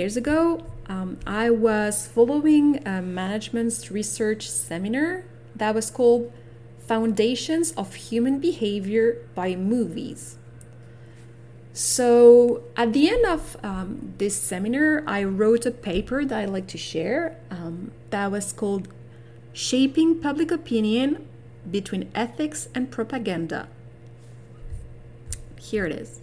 years 0.00 0.16
ago, 0.16 0.64
um, 0.86 1.18
I 1.26 1.50
was 1.50 2.06
following 2.06 2.80
a 2.86 3.02
management's 3.02 3.90
research 3.90 4.48
seminar 4.48 5.24
that 5.56 5.74
was 5.74 5.90
called 5.90 6.32
Foundations 6.86 7.72
of 7.72 7.96
Human 7.96 8.38
Behavior 8.38 9.26
by 9.34 9.56
Movies. 9.56 10.38
So, 11.72 12.62
at 12.76 12.92
the 12.92 13.08
end 13.10 13.26
of 13.26 13.56
um, 13.64 14.14
this 14.18 14.40
seminar, 14.40 15.02
I 15.04 15.24
wrote 15.24 15.66
a 15.66 15.72
paper 15.72 16.24
that 16.24 16.38
I'd 16.38 16.50
like 16.50 16.68
to 16.68 16.78
share 16.78 17.36
um, 17.50 17.90
that 18.10 18.30
was 18.30 18.52
called 18.52 18.86
Shaping 19.52 20.20
Public 20.20 20.52
Opinion 20.52 21.26
Between 21.68 22.08
Ethics 22.14 22.68
and 22.72 22.88
Propaganda. 22.88 23.66
Here 25.58 25.86
it 25.86 25.92
is. 25.92 26.20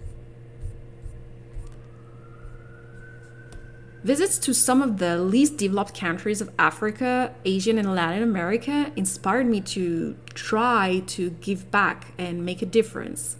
Visits 4.05 4.37
to 4.37 4.53
some 4.53 4.83
of 4.83 4.99
the 4.99 5.17
least 5.17 5.57
developed 5.57 5.99
countries 5.99 6.39
of 6.39 6.51
Africa, 6.59 7.33
Asia, 7.43 7.75
and 7.75 7.95
Latin 7.95 8.21
America 8.21 8.91
inspired 8.95 9.47
me 9.47 9.59
to 9.61 10.15
try 10.35 11.01
to 11.07 11.31
give 11.41 11.71
back 11.71 12.13
and 12.15 12.45
make 12.45 12.61
a 12.61 12.67
difference. 12.67 13.37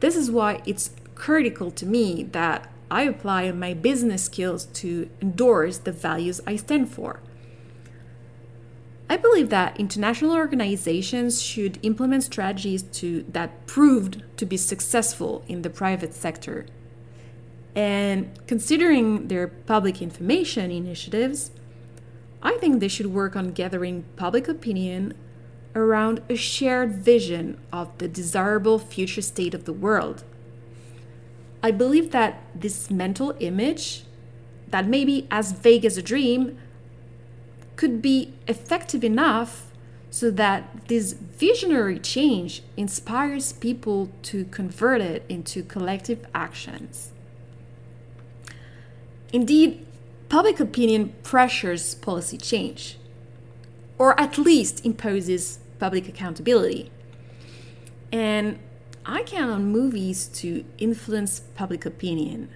This 0.00 0.16
is 0.16 0.28
why 0.28 0.60
it's 0.66 0.90
critical 1.14 1.70
to 1.70 1.86
me 1.86 2.24
that 2.32 2.68
I 2.90 3.02
apply 3.02 3.52
my 3.52 3.74
business 3.74 4.24
skills 4.24 4.64
to 4.82 5.08
endorse 5.22 5.78
the 5.78 5.92
values 5.92 6.40
I 6.48 6.56
stand 6.56 6.90
for. 6.90 7.20
I 9.08 9.16
believe 9.16 9.50
that 9.50 9.78
international 9.78 10.32
organizations 10.32 11.40
should 11.40 11.78
implement 11.84 12.24
strategies 12.24 12.82
to, 12.82 13.24
that 13.28 13.68
proved 13.68 14.24
to 14.38 14.46
be 14.46 14.56
successful 14.56 15.44
in 15.46 15.62
the 15.62 15.70
private 15.70 16.12
sector 16.12 16.66
and 17.76 18.30
considering 18.46 19.28
their 19.28 19.46
public 19.46 20.00
information 20.00 20.70
initiatives, 20.70 21.50
I 22.42 22.56
think 22.56 22.80
they 22.80 22.88
should 22.88 23.08
work 23.08 23.36
on 23.36 23.52
gathering 23.52 24.04
public 24.16 24.48
opinion 24.48 25.12
around 25.74 26.22
a 26.30 26.36
shared 26.36 26.94
vision 26.94 27.60
of 27.70 27.96
the 27.98 28.08
desirable 28.08 28.78
future 28.78 29.20
state 29.20 29.52
of 29.52 29.66
the 29.66 29.74
world. 29.74 30.24
I 31.62 31.70
believe 31.70 32.12
that 32.12 32.40
this 32.54 32.90
mental 32.90 33.34
image, 33.40 34.04
that 34.68 34.86
may 34.86 35.04
be 35.04 35.26
as 35.30 35.52
vague 35.52 35.84
as 35.84 35.98
a 35.98 36.02
dream, 36.02 36.56
could 37.76 38.00
be 38.00 38.32
effective 38.48 39.04
enough 39.04 39.70
so 40.08 40.30
that 40.30 40.88
this 40.88 41.12
visionary 41.12 41.98
change 41.98 42.62
inspires 42.74 43.52
people 43.52 44.10
to 44.22 44.46
convert 44.46 45.02
it 45.02 45.26
into 45.28 45.62
collective 45.62 46.26
actions. 46.34 47.12
Indeed, 49.36 49.86
public 50.30 50.60
opinion 50.60 51.12
pressures 51.22 51.94
policy 51.94 52.38
change, 52.38 52.96
or 53.98 54.18
at 54.18 54.38
least 54.38 54.82
imposes 54.86 55.58
public 55.78 56.08
accountability. 56.08 56.90
And 58.10 58.58
I 59.04 59.24
count 59.24 59.50
on 59.50 59.66
movies 59.66 60.28
to 60.40 60.64
influence 60.78 61.40
public 61.54 61.84
opinion. 61.84 62.48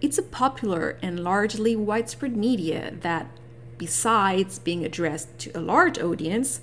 It's 0.00 0.16
a 0.16 0.22
popular 0.22 0.96
and 1.02 1.18
largely 1.18 1.74
widespread 1.74 2.36
media 2.36 2.94
that, 3.00 3.26
besides 3.78 4.60
being 4.60 4.84
addressed 4.84 5.40
to 5.40 5.58
a 5.58 5.60
large 5.60 5.98
audience, 5.98 6.60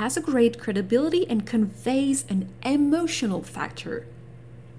has 0.00 0.16
a 0.16 0.22
great 0.22 0.58
credibility 0.58 1.28
and 1.28 1.44
conveys 1.44 2.24
an 2.30 2.48
emotional 2.62 3.42
factor, 3.42 4.06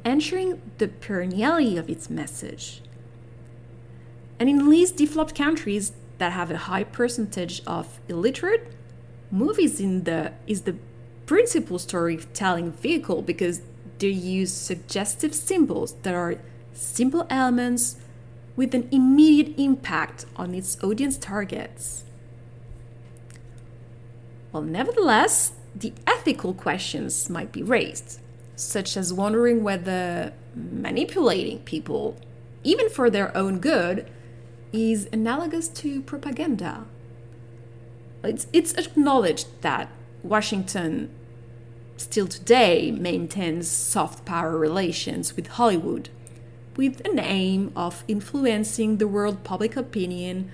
ensuring 0.03 0.59
the 0.79 0.87
perenniality 0.87 1.77
of 1.77 1.91
its 1.91 2.09
message. 2.09 2.81
And 4.43 4.49
in 4.49 4.69
least 4.69 4.97
developed 4.97 5.35
countries 5.35 5.93
that 6.17 6.33
have 6.33 6.51
a 6.51 6.57
high 6.57 6.83
percentage 6.83 7.61
of 7.65 8.01
illiterate, 8.09 8.73
movies 9.31 9.79
in 9.79 10.03
the 10.03 10.33
is 10.45 10.63
the 10.63 10.75
principal 11.25 11.79
storytelling 11.79 12.73
vehicle 12.73 13.21
because 13.21 13.61
they 13.99 14.09
use 14.09 14.51
suggestive 14.51 15.33
symbols 15.33 15.93
that 16.03 16.13
are 16.13 16.41
simple 16.73 17.25
elements 17.29 17.95
with 18.57 18.75
an 18.75 18.89
immediate 18.91 19.57
impact 19.57 20.25
on 20.35 20.53
its 20.53 20.77
audience 20.83 21.17
targets. 21.17 22.03
Well, 24.51 24.63
nevertheless, 24.63 25.53
the 25.73 25.93
ethical 26.05 26.53
questions 26.53 27.29
might 27.29 27.53
be 27.53 27.63
raised, 27.63 28.19
such 28.57 28.97
as 28.97 29.13
wondering 29.13 29.63
whether 29.63 30.33
manipulating 30.53 31.59
people, 31.59 32.17
even 32.65 32.89
for 32.89 33.09
their 33.09 33.35
own 33.37 33.59
good, 33.59 34.09
is 34.73 35.07
analogous 35.13 35.67
to 35.69 36.01
propaganda. 36.01 36.85
It's, 38.23 38.47
it's 38.51 38.73
acknowledged 38.73 39.47
that 39.61 39.89
Washington 40.23 41.09
still 41.97 42.27
today 42.27 42.91
maintains 42.91 43.67
soft 43.67 44.25
power 44.25 44.57
relations 44.57 45.35
with 45.35 45.47
Hollywood, 45.47 46.09
with 46.75 47.05
an 47.05 47.19
aim 47.19 47.71
of 47.75 48.03
influencing 48.07 48.97
the 48.97 49.07
world 49.07 49.43
public 49.43 49.77
opinion 49.77 50.51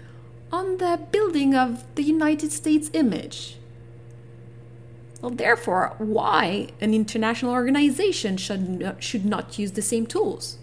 on 0.51 0.77
the 0.77 0.99
building 1.11 1.55
of 1.55 1.85
the 1.95 2.03
United 2.03 2.51
States 2.51 2.89
image. 2.93 3.55
Well, 5.21 5.31
therefore, 5.31 5.95
why 5.97 6.69
an 6.81 6.93
international 6.93 7.51
organization 7.53 8.37
should, 8.37 8.95
should 8.99 9.25
not 9.25 9.59
use 9.59 9.73
the 9.73 9.81
same 9.81 10.05
tools? 10.05 10.57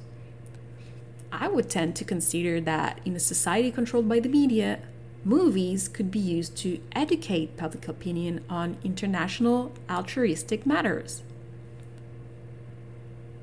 I 1.38 1.48
would 1.48 1.68
tend 1.68 1.94
to 1.96 2.04
consider 2.04 2.62
that 2.62 3.00
in 3.04 3.14
a 3.14 3.20
society 3.20 3.70
controlled 3.70 4.08
by 4.08 4.20
the 4.20 4.28
media, 4.28 4.78
movies 5.22 5.86
could 5.86 6.10
be 6.10 6.18
used 6.18 6.56
to 6.58 6.80
educate 6.92 7.58
public 7.58 7.86
opinion 7.88 8.42
on 8.48 8.78
international 8.82 9.72
altruistic 9.90 10.64
matters. 10.64 11.22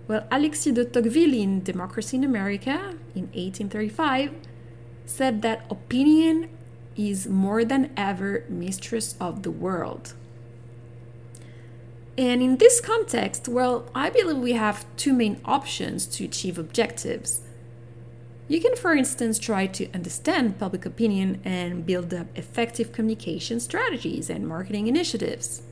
Well, 0.07 0.25
Alexis 0.31 0.73
de 0.73 0.85
Tocqueville 0.85 1.35
in 1.35 1.63
Democracy 1.63 2.17
in 2.17 2.23
America 2.23 2.95
in 3.13 3.29
1835 3.33 4.33
said 5.05 5.43
that 5.43 5.65
opinion 5.69 6.49
is 6.95 7.27
more 7.27 7.63
than 7.63 7.91
ever 7.95 8.43
mistress 8.49 9.15
of 9.19 9.43
the 9.43 9.51
world. 9.51 10.13
And 12.17 12.41
in 12.41 12.57
this 12.57 12.81
context, 12.81 13.47
well, 13.47 13.87
I 13.93 14.09
believe 14.09 14.37
we 14.37 14.53
have 14.53 14.85
two 14.97 15.13
main 15.13 15.39
options 15.45 16.05
to 16.07 16.25
achieve 16.25 16.57
objectives 16.57 17.41
you 18.47 18.59
can, 18.59 18.75
for 18.75 18.93
instance, 18.93 19.39
try 19.39 19.67
to 19.67 19.91
understand 19.93 20.59
public 20.59 20.85
opinion 20.85 21.41
and 21.45 21.85
build 21.85 22.13
up 22.13 22.27
effective 22.35 22.91
communication 22.91 23.59
strategies 23.59 24.29
and 24.29 24.47
marketing 24.47 24.87
initiatives. 24.87 25.63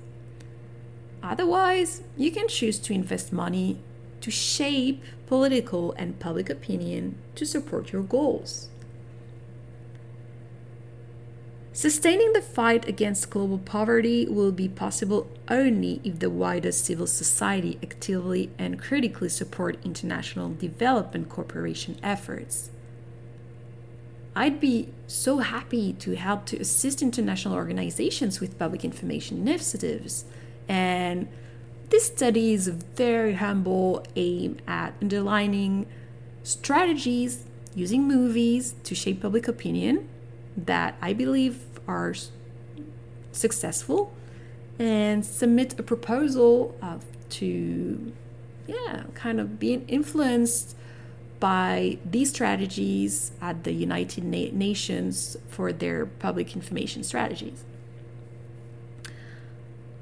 Otherwise, 1.22 2.02
you 2.18 2.32
can 2.32 2.48
choose 2.48 2.80
to 2.80 2.94
invest 2.94 3.32
money 3.32 3.80
to 4.22 4.32
shape 4.32 5.04
political 5.28 5.94
and 5.94 6.20
public 6.20 6.50
opinion 6.50 7.18
to 7.36 7.46
support 7.46 7.92
your 7.92 8.04
goals. 8.04 8.71
Sustaining 11.74 12.34
the 12.34 12.42
fight 12.42 12.86
against 12.86 13.30
global 13.30 13.58
poverty 13.58 14.28
will 14.28 14.52
be 14.52 14.68
possible 14.68 15.30
only 15.48 16.02
if 16.04 16.20
the 16.20 16.30
wider 16.30 16.72
civil 16.72 17.08
society 17.08 17.80
actively 17.82 18.52
and 18.58 18.78
critically 18.78 19.30
support 19.30 19.78
international 19.86 20.54
development 20.54 21.30
cooperation 21.30 21.98
efforts. 22.04 22.72
I'd 24.36 24.60
be 24.60 24.90
so 25.08 25.38
happy 25.40 25.94
to 25.94 26.18
help 26.18 26.46
to 26.48 26.58
assist 26.58 27.02
international 27.02 27.56
organizations 27.56 28.42
with 28.42 28.60
public 28.60 28.84
information 28.84 29.38
initiatives. 29.38 30.26
And 30.68 31.30
this 31.90 32.08
study 32.08 32.54
is 32.54 32.68
a 32.68 32.74
very 32.74 33.36
humble 33.36 34.06
aim 34.18 34.58
at 34.68 34.94
underlining 35.02 35.86
strategies 36.44 37.46
using 37.76 38.10
movies 38.10 38.76
to 38.84 38.94
shape 38.94 39.22
public 39.22 39.48
opinion 39.48 40.10
that 40.58 40.96
I 41.02 41.14
believe 41.14 41.64
are 41.88 42.14
successful 43.32 44.14
and 44.80 45.26
submit 45.26 45.80
a 45.80 45.84
proposal 45.84 46.76
uh, 46.82 46.98
to, 47.30 48.12
yeah, 48.68 49.04
kind 49.14 49.40
of 49.40 49.60
being 49.60 49.88
influenced 49.88 50.76
by 51.40 51.98
these 52.06 52.30
strategies 52.30 53.32
at 53.42 53.64
the 53.64 53.74
United 53.74 54.24
Na- 54.24 54.52
Nations 54.52 55.38
for 55.50 55.74
their 55.74 56.06
public 56.06 56.56
information 56.56 57.04
strategies. 57.04 57.64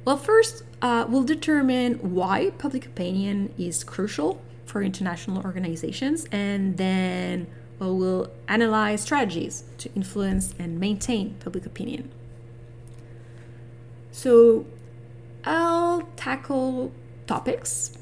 Well, 0.06 0.18
first, 0.18 0.64
uh, 0.82 1.06
we'll 1.08 1.24
determine 1.24 1.96
why 1.96 2.52
public 2.58 2.86
opinion 2.86 3.54
is 3.58 3.84
crucial 3.84 4.42
for 4.66 4.82
international 4.82 5.44
organizations, 5.44 6.26
and 6.32 6.78
then 6.78 7.48
well, 7.80 7.98
we'll 7.98 8.32
analyze 8.48 9.02
strategies 9.02 9.64
to 9.78 9.90
influence 9.96 10.54
and 10.60 10.80
maintain 10.80 11.36
public 11.40 11.66
opinion. 11.66 12.12
So 14.12 14.66
I'll 15.46 16.02
tackle 16.18 16.92
topics, 17.26 17.98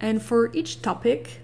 and 0.00 0.20
for 0.20 0.52
each 0.52 0.82
topic, 0.82 1.40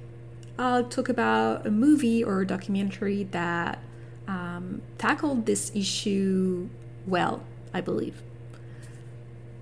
I'll 0.59 0.85
talk 0.85 1.09
about 1.09 1.67
a 1.67 1.71
movie 1.71 2.23
or 2.23 2.41
a 2.41 2.47
documentary 2.47 3.25
that 3.31 3.79
um, 4.27 4.83
tackled 4.99 5.47
this 5.47 5.71
issue 5.75 6.69
well, 7.07 7.45
I 7.73 7.81
believe. 7.81 8.23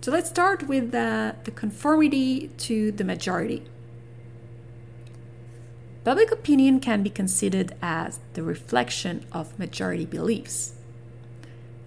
So 0.00 0.10
let's 0.10 0.30
start 0.30 0.66
with 0.66 0.92
the 0.92 1.36
conformity 1.54 2.48
to 2.58 2.90
the 2.92 3.04
majority. 3.04 3.64
Public 6.02 6.32
opinion 6.32 6.80
can 6.80 7.02
be 7.02 7.10
considered 7.10 7.74
as 7.82 8.20
the 8.32 8.42
reflection 8.42 9.26
of 9.32 9.58
majority 9.58 10.06
beliefs. 10.06 10.72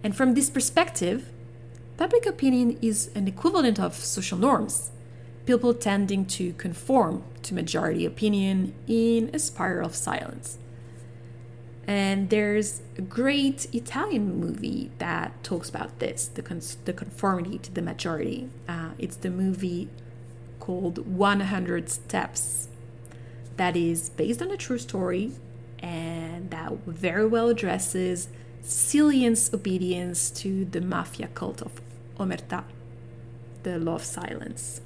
And 0.04 0.15
from 0.15 0.36
this 0.36 0.51
perspective, 0.51 1.31
public 1.98 2.25
opinion 2.27 2.77
is 2.81 3.10
an 3.15 3.27
equivalent 3.27 3.80
of 3.80 3.95
social 3.95 4.38
norms, 4.38 4.92
people 5.48 5.74
tending 5.74 6.25
to 6.25 6.54
conform 6.54 7.24
to 7.42 7.56
majority 7.56 8.06
opinion 8.06 8.75
in 8.88 9.31
a 9.33 9.39
spiral 9.39 9.88
of 9.88 9.95
silence. 9.95 10.59
And 11.88 12.30
there's 12.30 12.81
a 12.98 13.01
great 13.01 13.74
Italian 13.74 14.39
movie 14.39 14.92
that 15.00 15.44
talks 15.44 15.69
about 15.69 16.00
this 16.00 16.27
the, 16.27 16.42
cons- 16.42 16.77
the 16.86 16.94
conformity 16.94 17.57
to 17.59 17.74
the 17.74 17.81
majority. 17.81 18.50
Uh, 18.69 18.92
it's 18.98 19.18
the 19.18 19.30
movie 19.30 19.89
called 20.59 21.06
100 21.06 21.89
Steps, 21.89 22.69
that 23.57 23.75
is 23.75 24.09
based 24.09 24.41
on 24.41 24.51
a 24.51 24.57
true 24.57 24.77
story 24.77 25.31
and 25.79 26.50
that 26.51 26.71
very 26.85 27.25
well 27.25 27.50
addresses 27.50 28.29
Sicilian's 28.61 29.53
obedience 29.53 30.31
to 30.31 30.65
the 30.65 30.81
mafia 30.81 31.27
cult 31.27 31.61
of 31.61 31.81
Omerta, 32.17 32.63
the 33.63 33.77
law 33.77 33.95
of 33.95 34.03
silence. 34.03 34.81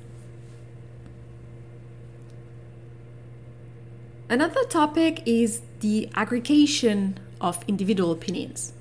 Another 4.30 4.64
topic 4.66 5.22
is 5.26 5.62
the 5.80 6.10
aggregation 6.16 7.18
of 7.40 7.64
individual 7.68 8.12
opinions. 8.12 8.74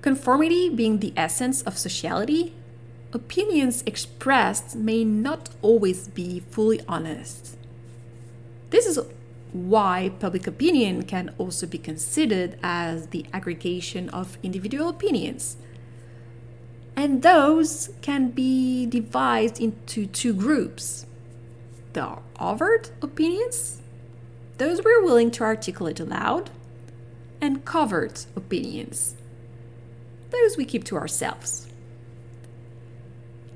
Conformity 0.00 0.68
being 0.68 0.98
the 0.98 1.12
essence 1.16 1.62
of 1.62 1.78
sociality, 1.78 2.54
opinions 3.12 3.82
expressed 3.86 4.74
may 4.74 5.04
not 5.04 5.50
always 5.60 6.08
be 6.08 6.40
fully 6.40 6.80
honest. 6.88 7.56
This 8.70 8.86
is 8.86 8.98
why 9.52 10.12
public 10.18 10.46
opinion 10.46 11.02
can 11.02 11.34
also 11.36 11.66
be 11.66 11.78
considered 11.78 12.58
as 12.62 13.08
the 13.08 13.26
aggregation 13.32 14.08
of 14.08 14.38
individual 14.42 14.88
opinions. 14.88 15.56
And 16.96 17.22
those 17.22 17.90
can 18.00 18.30
be 18.30 18.86
divided 18.86 19.60
into 19.60 20.06
two 20.06 20.32
groups 20.32 21.06
the 21.92 22.16
overt 22.40 22.90
opinions, 23.02 23.82
those 24.56 24.82
we're 24.82 25.04
willing 25.04 25.30
to 25.32 25.44
articulate 25.44 26.00
aloud, 26.00 26.50
and 27.38 27.66
covert 27.66 28.24
opinions, 28.34 29.14
those 30.30 30.56
we 30.56 30.64
keep 30.64 30.84
to 30.84 30.96
ourselves. 30.96 31.68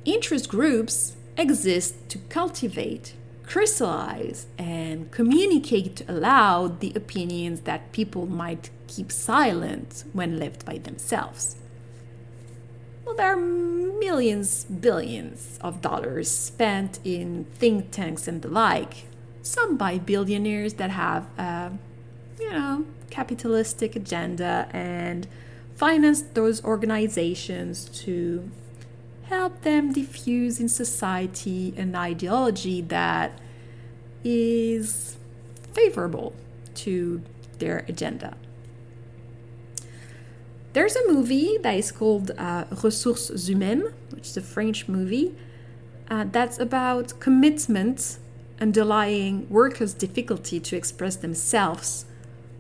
Interest 0.07 0.49
groups 0.49 1.17
exist 1.37 2.09
to 2.11 2.19
cultivate, 2.29 3.15
crystallize, 3.43 4.47
and 4.57 5.11
communicate 5.11 6.09
aloud 6.09 6.79
the 6.79 6.93
opinions 6.95 7.63
that 7.63 7.91
people 7.91 8.25
might 8.25 8.71
keep 8.87 9.11
silent 9.11 10.05
when 10.13 10.39
left 10.39 10.65
by 10.65 10.79
themselves. 10.79 11.57
Well, 13.05 13.17
there 13.17 13.33
are 13.33 13.37
millions, 13.37 14.65
billions 14.67 15.59
of 15.61 15.83
dollars 15.83 16.31
spent 16.31 17.01
in 17.03 17.47
think 17.57 17.91
tanks 17.91 18.29
and 18.29 18.43
the 18.43 18.49
like, 18.49 19.07
some 19.43 19.77
by 19.77 19.99
billionaires 19.99 20.75
that 20.75 20.91
have 20.91 21.27
a, 21.37 21.73
you 22.39 22.51
know, 22.53 22.87
capitalistic 23.11 23.97
agenda 23.97 24.69
and 24.73 25.27
finance 25.75 26.23
those 26.23 26.63
organizations 26.65 27.87
to 27.87 28.49
help 29.29 29.63
them 29.63 29.93
diffuse 29.93 30.61
in 30.61 30.69
society 30.69 31.75
an 31.77 31.95
ideology 31.95 32.81
that 32.81 33.39
is 34.25 35.17
favorable 35.73 36.33
to 36.75 37.23
their 37.59 37.85
agenda. 37.89 38.37
There's 40.73 40.95
a 40.95 41.11
movie 41.11 41.59
that 41.63 41.75
is 41.75 41.91
called 41.91 42.33
uh, 42.37 42.65
Ressources 42.83 43.49
Humaines, 43.49 43.93
which 44.11 44.27
is 44.29 44.37
a 44.37 44.43
French 44.43 44.89
movie, 44.89 45.35
uh, 46.11 46.27
that's 46.31 46.59
about 46.59 47.19
commitment 47.19 48.19
underlying 48.61 49.49
workers' 49.49 49.95
difficulty 49.95 50.61
to 50.61 50.77
express 50.77 51.17
themselves 51.17 52.05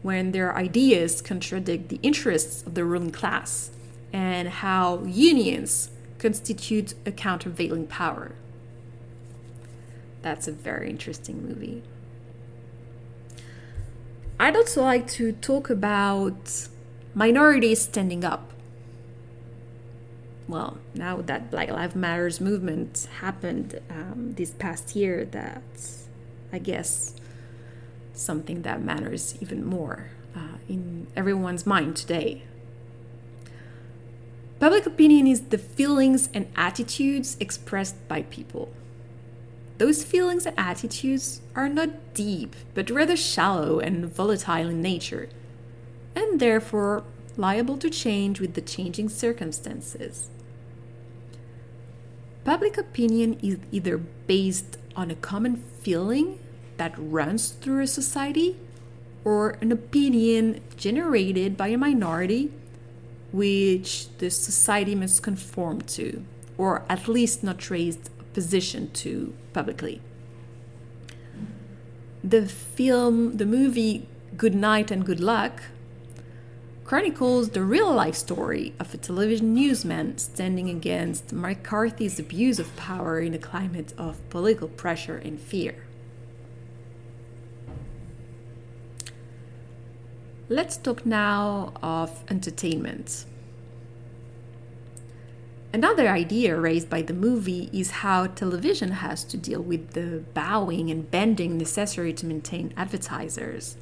when 0.02 0.32
their 0.32 0.56
ideas 0.56 1.20
contradict 1.20 1.88
the 1.88 2.00
interests 2.02 2.62
of 2.66 2.74
the 2.74 2.84
ruling 2.84 3.10
class, 3.10 3.70
and 4.12 4.48
how 4.48 5.02
unions 5.04 5.90
constitute 6.18 6.94
a 7.04 7.12
countervailing 7.12 7.86
power. 7.86 8.32
That's 10.22 10.48
a 10.48 10.52
very 10.52 10.90
interesting 10.90 11.46
movie. 11.46 11.82
I'd 14.38 14.56
also 14.56 14.82
like 14.82 15.06
to 15.12 15.32
talk 15.32 15.70
about 15.70 16.68
minorities 17.14 17.82
standing 17.82 18.24
up. 18.24 18.52
Well, 20.48 20.78
now 20.94 21.22
that 21.22 21.50
Black 21.50 21.70
Lives 21.70 21.94
Matters 21.94 22.40
movement 22.40 23.08
happened 23.20 23.80
um, 23.90 24.34
this 24.36 24.50
past 24.50 24.94
year, 24.94 25.24
that's, 25.24 26.08
I 26.52 26.58
guess, 26.58 27.14
something 28.12 28.62
that 28.62 28.82
matters 28.82 29.36
even 29.40 29.64
more 29.64 30.10
uh, 30.34 30.58
in 30.68 31.06
everyone's 31.16 31.66
mind 31.66 31.96
today. 31.96 32.42
Public 34.58 34.86
opinion 34.86 35.26
is 35.26 35.42
the 35.42 35.58
feelings 35.58 36.30
and 36.32 36.48
attitudes 36.56 37.36
expressed 37.40 38.08
by 38.08 38.22
people. 38.22 38.72
Those 39.78 40.02
feelings 40.02 40.46
and 40.46 40.58
attitudes 40.58 41.42
are 41.54 41.68
not 41.68 42.14
deep, 42.14 42.56
but 42.72 42.88
rather 42.88 43.16
shallow 43.16 43.78
and 43.78 44.06
volatile 44.06 44.68
in 44.68 44.80
nature 44.80 45.28
and 46.14 46.40
therefore 46.40 47.04
liable 47.36 47.76
to 47.76 47.90
change 47.90 48.40
with 48.40 48.54
the 48.54 48.62
changing 48.62 49.10
circumstances. 49.10 50.30
Public 52.44 52.78
opinion 52.78 53.38
is 53.42 53.58
either 53.70 53.98
based 53.98 54.78
on 54.94 55.10
a 55.10 55.16
common 55.16 55.56
feeling 55.56 56.38
that 56.78 56.94
runs 56.96 57.50
through 57.50 57.82
a 57.82 57.86
society 57.86 58.56
or 59.24 59.58
an 59.60 59.70
opinion 59.72 60.62
generated 60.76 61.56
by 61.56 61.68
a 61.68 61.76
minority 61.76 62.52
which 63.32 64.08
the 64.18 64.30
society 64.30 64.94
must 64.94 65.22
conform 65.22 65.80
to, 65.82 66.24
or 66.56 66.84
at 66.88 67.08
least 67.08 67.42
not 67.42 67.70
raise 67.70 67.98
opposition 68.20 68.90
to 68.92 69.34
publicly. 69.52 70.00
The 72.22 72.46
film, 72.46 73.36
the 73.36 73.46
movie 73.46 74.08
Good 74.36 74.54
Night 74.54 74.90
and 74.90 75.06
Good 75.06 75.20
Luck 75.20 75.62
chronicles 76.84 77.50
the 77.50 77.62
real 77.62 77.92
life 77.92 78.14
story 78.14 78.74
of 78.78 78.92
a 78.92 78.96
television 78.96 79.54
newsman 79.54 80.18
standing 80.18 80.68
against 80.68 81.32
McCarthy's 81.32 82.18
abuse 82.20 82.58
of 82.58 82.76
power 82.76 83.18
in 83.18 83.34
a 83.34 83.38
climate 83.38 83.92
of 83.96 84.28
political 84.28 84.68
pressure 84.68 85.16
and 85.16 85.40
fear. 85.40 85.85
Let's 90.48 90.76
talk 90.76 91.04
now 91.04 91.72
of 91.82 92.22
entertainment. 92.30 93.26
Another 95.72 96.08
idea 96.08 96.56
raised 96.56 96.88
by 96.88 97.02
the 97.02 97.12
movie 97.12 97.68
is 97.72 97.90
how 97.90 98.28
television 98.28 98.92
has 98.92 99.24
to 99.24 99.36
deal 99.36 99.60
with 99.60 99.94
the 99.94 100.22
bowing 100.34 100.88
and 100.88 101.10
bending 101.10 101.58
necessary 101.58 102.12
to 102.12 102.26
maintain 102.26 102.72
advertisers. 102.76 103.76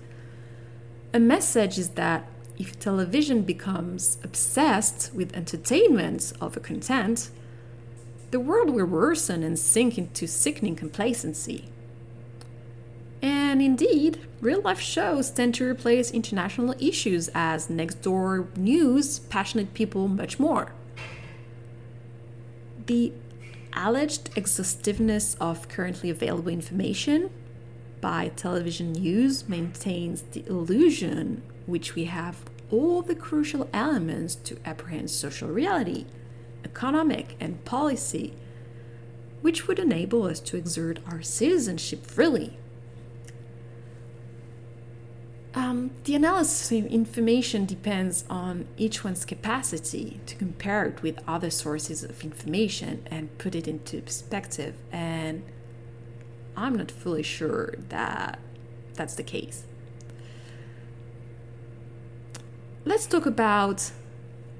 A 1.13 1.21
message 1.21 1.79
is 1.79 1.91
that 1.91 2.27
if 2.59 2.81
television 2.81 3.43
becomes 3.43 4.17
obsessed 4.25 5.13
with 5.15 5.37
entertainment 5.37 6.33
over 6.41 6.61
content, 6.61 7.31
the 8.31 8.41
world 8.41 8.71
will 8.71 8.87
worsen 8.87 9.43
and 9.43 9.59
sink 9.59 9.99
into 9.99 10.27
sickening 10.27 10.77
complacency. 10.77 11.69
And 13.25 13.63
indeed, 13.63 14.21
real 14.43 14.61
life 14.61 14.81
shows 14.81 15.31
tend 15.31 15.55
to 15.55 15.65
replace 15.67 16.11
international 16.11 16.75
issues 16.79 17.31
as 17.35 17.71
next 17.71 18.03
door 18.03 18.49
news, 18.55 19.21
passionate 19.21 19.73
people, 19.73 20.09
much 20.09 20.39
more. 20.39 20.73
The 22.85 23.15
alleged 23.73 24.29
exhaustiveness 24.37 25.37
of 25.41 25.71
currently 25.71 26.11
available 26.11 26.51
information 26.51 27.31
by 28.03 28.29
television 28.37 28.93
news 28.93 29.49
maintains 29.49 30.21
the 30.21 30.45
illusion 30.47 31.41
which 31.65 31.95
we 31.95 32.05
have 32.05 32.43
all 32.71 33.01
the 33.01 33.15
crucial 33.15 33.71
elements 33.73 34.35
to 34.35 34.59
apprehend 34.67 35.11
social 35.11 35.49
reality, 35.49 36.05
economic, 36.63 37.37
and 37.41 37.65
policy, 37.65 38.35
which 39.41 39.67
would 39.67 39.79
enable 39.79 40.25
us 40.25 40.41
to 40.41 40.59
exert 40.59 40.99
our 41.07 41.23
citizenship 41.23 42.05
freely. 42.05 42.59
Um, 45.55 45.93
the 46.05 46.17
analysis 46.17 46.73
of 46.73 46.87
information 46.87 47.65
depends 47.65 48.25
on 48.29 48.67
each 48.77 49.05
one's 49.05 49.25
capacity 49.25 50.21
to 50.27 50.35
compare 50.35 50.87
it 50.87 51.03
with 51.03 51.19
other 51.29 51.51
sources 51.51 52.03
of 52.03 52.25
information 52.25 53.07
and 53.11 53.37
put 53.39 53.55
it 53.55 53.69
into 53.69 54.03
perspective. 54.03 54.75
And 54.91 55.45
I'm 56.57 56.75
not 56.75 56.91
fully 56.91 57.23
sure 57.23 57.75
that 57.89 58.39
that's 58.95 59.15
the 59.15 59.23
case. 59.23 59.65
Let's 62.85 63.07
talk 63.07 63.25
about 63.25 63.93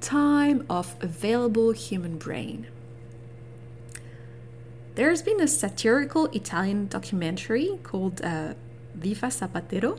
time 0.01 0.65
of 0.71 0.95
available 1.01 1.73
human 1.73 2.19
brain. 2.19 2.69
There's 4.95 5.23
been 5.23 5.41
a 5.41 5.49
satirical 5.49 6.27
Italian 6.27 6.87
documentary 6.87 7.81
called 7.83 8.23
uh, 8.23 8.55
Viva 8.95 9.27
Zapatero, 9.27 9.99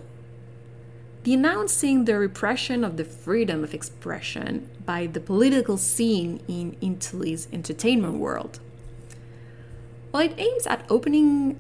denouncing 1.26 2.06
the 2.06 2.20
repression 2.20 2.84
of 2.84 2.98
the 2.98 3.04
freedom 3.04 3.64
of 3.64 3.74
expression 3.74 4.70
by 4.86 5.08
the 5.08 5.20
political 5.20 5.76
scene 5.76 6.40
in 6.48 6.78
Italy's 6.82 7.48
entertainment 7.52 8.14
world. 8.20 8.60
Well, 10.12 10.22
it 10.22 10.36
aims 10.38 10.68
at 10.68 10.86
opening 10.88 11.60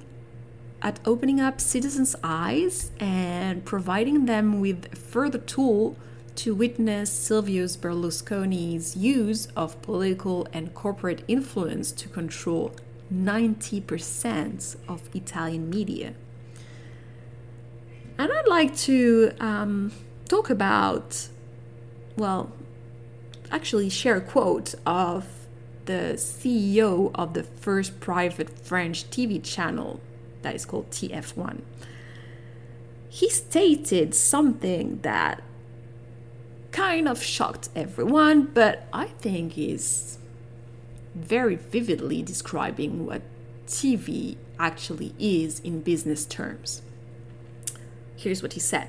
at 0.84 1.00
opening 1.03 1.41
up 1.41 1.60
citizens' 1.60 2.15
eyes 2.24 2.91
and 3.00 3.65
providing 3.65 4.27
them 4.27 4.62
with 4.62 4.86
a 4.93 4.95
further 4.95 5.39
tool 5.39 5.98
to 6.36 6.53
witness 6.53 7.12
Silvio 7.12 7.65
Berlusconi's 7.65 8.95
use 8.95 9.48
of 9.55 9.81
political 9.81 10.48
and 10.53 10.75
corporate 10.75 11.24
influence 11.27 11.91
to 11.93 12.07
control 12.07 12.72
90% 13.12 14.75
of 14.88 15.10
Italian 15.15 15.72
media. 15.72 16.13
And 18.17 18.31
I'd 18.31 18.48
like 18.48 18.75
to 18.77 19.31
um, 19.39 19.91
talk 20.29 20.50
about, 20.50 21.27
well, 22.15 22.51
actually 23.51 23.89
share 23.89 24.17
a 24.17 24.22
quote 24.22 24.74
of 24.86 25.27
the 25.86 26.13
CEO 26.15 27.12
of 27.13 27.34
the 27.34 27.43
first 27.43 28.00
private 28.00 28.57
French 28.57 29.10
TV 29.10 29.43
channel 29.43 30.00
that 30.41 30.55
is 30.55 30.65
called 30.65 30.89
TF1. 30.91 31.62
He 33.10 33.29
stated 33.29 34.13
something 34.13 35.00
that 35.01 35.43
kind 36.72 37.07
of 37.07 37.22
shocked 37.24 37.69
everyone, 37.75 38.43
but 38.53 38.88
I 38.91 39.07
think 39.07 39.57
is 39.57 40.17
very 41.13 41.55
vividly 41.55 42.22
describing 42.22 43.05
what 43.05 43.22
TV 43.67 44.36
actually 44.60 45.13
is 45.17 45.60
in 45.62 45.81
business 45.81 46.25
terms. 46.25 46.81
Here's 48.25 48.41
what 48.41 48.53
he 48.53 48.60
said 48.60 48.88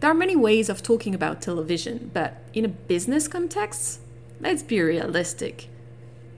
There 0.00 0.10
are 0.10 0.14
many 0.14 0.36
ways 0.36 0.68
of 0.68 0.82
talking 0.82 1.14
about 1.14 1.40
television, 1.40 2.10
but 2.12 2.42
in 2.52 2.66
a 2.66 2.68
business 2.68 3.26
context, 3.26 4.00
let's 4.40 4.62
be 4.62 4.78
realistic. 4.82 5.70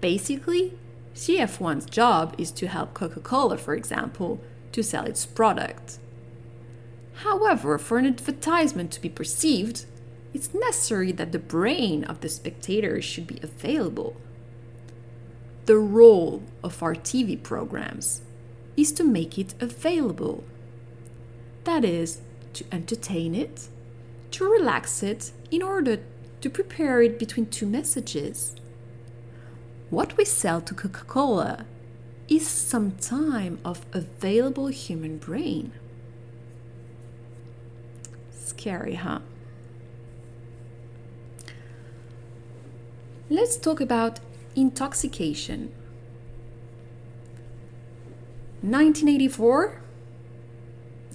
Basically, 0.01 0.79
TF1's 1.17 1.87
job 1.87 2.37
is 2.39 2.53
to 2.53 2.69
help 2.69 2.95
Coca 2.95 3.19
Cola, 3.19 3.59
for 3.59 3.75
example, 3.75 4.41
to 4.71 4.85
sell 4.85 5.07
its 5.07 5.27
product. 5.27 5.99
However, 7.25 7.77
for 7.77 7.99
an 7.99 8.07
advertisement 8.07 8.93
to 8.93 9.01
be 9.01 9.09
perceived, 9.09 9.87
it's 10.33 10.55
necessary 10.55 11.11
that 11.11 11.33
the 11.33 11.41
brain 11.41 12.05
of 12.05 12.21
the 12.21 12.29
spectator 12.29 13.03
should 13.03 13.27
be 13.27 13.41
available. 13.43 14.15
The 15.67 15.79
role 15.79 16.45
of 16.63 16.81
our 16.81 16.95
TV 16.95 17.43
programs 17.43 18.23
is 18.77 18.93
to 18.93 19.03
make 19.03 19.37
it 19.37 19.55
available. 19.61 20.45
That 21.65 21.85
is, 21.85 22.21
to 22.55 22.65
entertain 22.73 23.35
it, 23.35 23.69
to 24.33 24.51
relax 24.51 25.03
it, 25.03 25.33
in 25.51 25.63
order 25.63 26.01
to 26.41 26.51
prepare 26.51 27.03
it 27.03 27.19
between 27.19 27.47
two 27.47 27.67
messages. 27.67 28.57
What 29.91 30.17
we 30.17 30.25
sell 30.25 30.61
to 30.63 30.75
Coca 30.75 31.05
Cola 31.05 31.67
is 32.29 32.47
some 32.47 32.93
time 32.93 33.59
of 33.65 33.85
available 33.93 34.69
human 34.69 35.19
brain. 35.19 35.73
Scary, 38.31 38.95
huh? 38.95 39.21
Let's 43.29 43.57
talk 43.57 43.81
about 43.81 44.21
intoxication. 44.57 45.73
1984, 48.63 49.81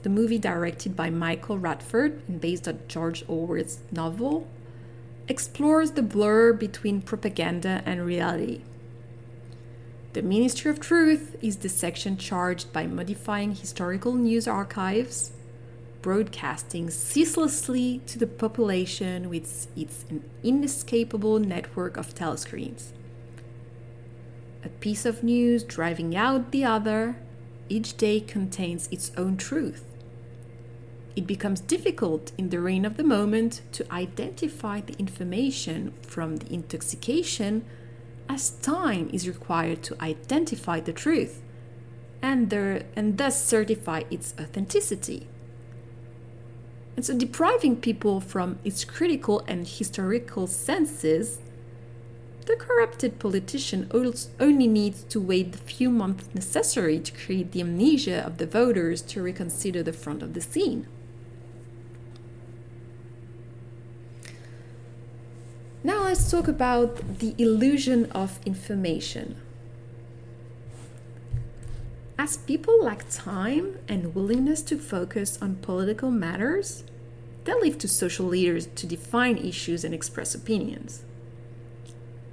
the 0.06 0.10
movie 0.12 0.38
directed 0.38 0.96
by 0.96 1.10
Michael 1.10 1.58
Radford 1.58 2.22
and 2.28 2.40
based 2.40 2.68
on 2.68 2.80
George 2.88 3.26
Orwell's 3.28 3.80
novel, 3.92 4.48
explores 5.28 5.94
the 5.94 6.04
blur 6.04 6.54
between 6.54 7.02
propaganda 7.02 7.82
and 7.88 8.06
reality. 8.06 8.62
The 10.14 10.22
Ministry 10.22 10.70
of 10.70 10.80
Truth 10.80 11.38
is 11.42 11.58
the 11.58 11.70
section 11.70 12.18
charged 12.18 12.72
by 12.72 12.86
modifying 12.86 13.56
historical 13.56 14.14
news 14.14 14.48
archives, 14.48 15.32
broadcasting 16.04 16.92
ceaselessly 16.92 18.00
to 18.06 18.20
the 18.20 18.28
population 18.28 19.28
with 19.28 19.68
its 19.76 20.06
inescapable 20.44 21.40
network 21.40 21.98
of 21.98 22.14
telescreens. 22.14 22.90
A 24.64 24.70
piece 24.70 25.04
of 25.04 25.24
news 25.24 25.64
driving 25.64 26.16
out 26.16 26.52
the 26.52 26.64
other, 26.64 27.16
each 27.70 27.98
day 27.98 28.20
contains 28.20 28.88
its 28.92 29.12
own 29.18 29.38
truth. 29.38 29.84
It 31.16 31.26
becomes 31.26 31.62
difficult 31.62 32.32
in 32.38 32.50
the 32.50 32.60
reign 32.60 32.84
of 32.84 32.98
the 32.98 33.04
moment 33.04 33.62
to 33.74 33.92
identify 33.94 34.82
the 34.82 34.98
information 35.00 35.94
from 36.02 36.38
the 36.38 36.54
intoxication 36.54 37.66
as 38.28 38.50
time 38.50 39.10
is 39.14 39.28
required 39.28 39.82
to 39.84 40.02
identify 40.02 40.80
the 40.80 40.92
truth 40.92 41.42
and, 42.22 42.50
there, 42.50 42.84
and 42.96 43.18
thus 43.18 43.46
certify 43.46 44.04
its 44.10 44.34
authenticity. 44.40 45.28
And 46.96 47.06
so, 47.06 47.18
depriving 47.18 47.78
people 47.78 48.20
from 48.20 48.60
its 48.64 48.84
critical 48.84 49.44
and 49.48 49.68
historical 49.68 50.48
senses 50.48 51.40
the 52.46 52.56
corrupted 52.56 53.18
politician 53.18 53.90
only 53.92 54.68
needs 54.68 55.04
to 55.06 55.20
wait 55.20 55.52
the 55.52 55.58
few 55.58 55.90
months 55.90 56.30
necessary 56.34 57.00
to 57.00 57.12
create 57.12 57.52
the 57.52 57.62
amnesia 57.62 58.24
of 58.24 58.38
the 58.38 58.46
voters 58.46 59.02
to 59.02 59.22
reconsider 59.24 59.82
the 59.82 59.94
front 59.94 60.22
of 60.22 60.34
the 60.34 60.42
scene. 60.42 60.86
Now 65.84 66.05
let's 66.16 66.32
talk 66.32 66.48
about 66.48 67.20
the 67.20 67.36
illusion 67.38 68.10
of 68.14 68.40
information. 68.46 69.36
As 72.18 72.38
people 72.38 72.82
lack 72.82 73.04
time 73.10 73.80
and 73.90 74.16
willingness 74.16 74.62
to 74.62 74.78
focus 74.78 75.38
on 75.42 75.56
political 75.56 76.12
matters, 76.12 76.86
they 77.44 77.54
leave 77.56 77.78
to 77.80 77.90
social 77.90 78.26
leaders 78.28 78.68
to 78.76 78.88
define 78.88 79.38
issues 79.38 79.84
and 79.84 79.94
express 79.94 80.34
opinions. 80.34 81.04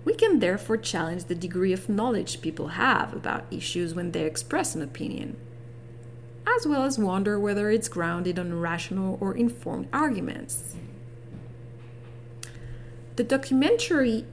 We 0.04 0.14
can 0.14 0.38
therefore 0.38 0.76
challenge 0.76 1.24
the 1.24 1.34
degree 1.34 1.72
of 1.72 1.88
knowledge 1.88 2.40
people 2.40 2.68
have 2.68 3.12
about 3.12 3.46
issues 3.50 3.94
when 3.94 4.12
they 4.12 4.26
express 4.26 4.76
an 4.76 4.82
opinion, 4.82 5.36
as 6.46 6.68
well 6.68 6.84
as 6.84 7.00
wonder 7.00 7.40
whether 7.40 7.68
it's 7.68 7.88
grounded 7.88 8.38
on 8.38 8.60
rational 8.60 9.18
or 9.20 9.36
informed 9.36 9.88
arguments. 9.92 10.76
The 13.16 13.24
documentary 13.24 14.24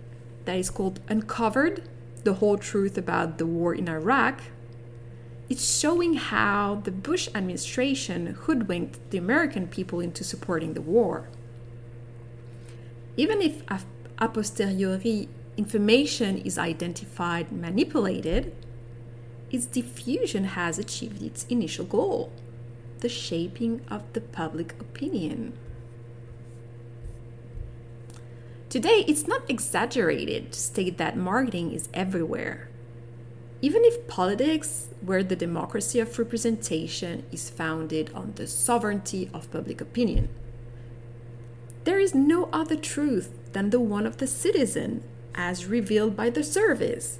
that 0.45 0.57
is 0.57 0.69
called 0.69 1.01
Uncovered 1.09 1.83
The 2.23 2.35
Whole 2.35 2.57
Truth 2.57 2.97
About 2.97 3.37
the 3.37 3.45
War 3.45 3.75
in 3.75 3.89
Iraq 3.89 4.41
is 5.49 5.79
showing 5.79 6.13
how 6.13 6.81
the 6.85 6.91
Bush 6.91 7.27
administration 7.35 8.27
hoodwinked 8.27 8.97
the 9.09 9.17
American 9.17 9.67
people 9.67 9.99
into 9.99 10.23
supporting 10.23 10.75
the 10.75 10.81
war. 10.81 11.27
Even 13.17 13.41
if 13.41 13.63
a 14.17 14.29
posteriori 14.29 15.27
information 15.57 16.37
is 16.37 16.57
identified, 16.57 17.51
manipulated, 17.51 18.55
its 19.51 19.65
diffusion 19.65 20.45
has 20.45 20.79
achieved 20.79 21.21
its 21.21 21.45
initial 21.49 21.83
goal 21.83 22.31
the 22.99 23.09
shaping 23.09 23.81
of 23.89 24.03
the 24.13 24.21
public 24.21 24.73
opinion. 24.79 25.53
Today, 28.69 29.03
it's 29.07 29.27
not 29.27 29.49
exaggerated 29.49 30.51
to 30.51 30.59
state 30.59 30.99
that 30.99 31.17
marketing 31.17 31.71
is 31.71 31.89
everywhere. 31.91 32.69
Even 33.61 33.83
if 33.83 34.07
politics, 34.07 34.89
where 35.01 35.23
the 35.23 35.35
democracy 35.35 35.99
of 35.99 36.19
representation 36.19 37.25
is 37.31 37.49
founded 37.49 38.11
on 38.13 38.33
the 38.35 38.45
sovereignty 38.45 39.29
of 39.33 39.51
public 39.51 39.81
opinion, 39.81 40.29
there 41.83 41.99
is 41.99 42.13
no 42.13 42.47
other 42.53 42.75
truth 42.75 43.33
than 43.53 43.71
the 43.71 43.79
one 43.79 44.05
of 44.05 44.17
the 44.17 44.27
citizen 44.27 45.03
as 45.33 45.65
revealed 45.65 46.15
by 46.15 46.29
the 46.29 46.43
service. 46.43 47.19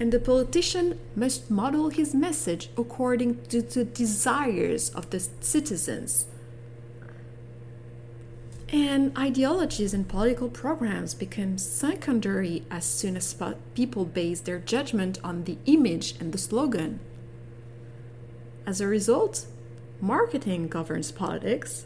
and 0.00 0.12
the 0.12 0.18
politician 0.18 0.98
must 1.14 1.48
model 1.50 1.90
his 1.90 2.12
message 2.12 2.70
according 2.76 3.40
to 3.44 3.62
the 3.62 3.84
desires 3.84 4.90
of 4.90 5.10
the 5.10 5.20
citizens. 5.40 6.26
And 8.72 9.16
ideologies 9.18 9.92
and 9.92 10.08
political 10.08 10.48
programs 10.48 11.12
become 11.12 11.58
secondary 11.58 12.64
as 12.70 12.86
soon 12.86 13.18
as 13.18 13.36
people 13.74 14.06
base 14.06 14.40
their 14.40 14.58
judgment 14.58 15.18
on 15.22 15.44
the 15.44 15.58
image 15.66 16.14
and 16.18 16.32
the 16.32 16.38
slogan. 16.38 16.98
As 18.66 18.80
a 18.80 18.86
result, 18.86 19.44
marketing 20.00 20.68
governs 20.68 21.12
politics. 21.12 21.84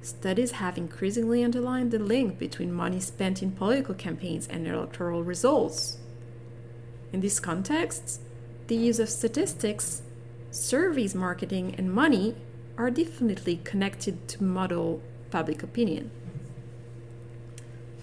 Studies 0.00 0.52
have 0.52 0.78
increasingly 0.78 1.42
underlined 1.42 1.90
the 1.90 1.98
link 1.98 2.38
between 2.38 2.72
money 2.72 3.00
spent 3.00 3.42
in 3.42 3.50
political 3.50 3.94
campaigns 3.94 4.46
and 4.46 4.68
electoral 4.68 5.24
results. 5.24 5.98
In 7.12 7.20
this 7.20 7.40
context, 7.40 8.20
the 8.68 8.76
use 8.76 9.00
of 9.00 9.08
statistics, 9.08 10.02
surveys, 10.52 11.16
marketing, 11.16 11.74
and 11.76 11.92
money 11.92 12.36
are 12.78 12.92
definitely 12.92 13.56
connected 13.64 14.28
to 14.28 14.44
model 14.44 15.02
public 15.30 15.62
opinion. 15.62 16.10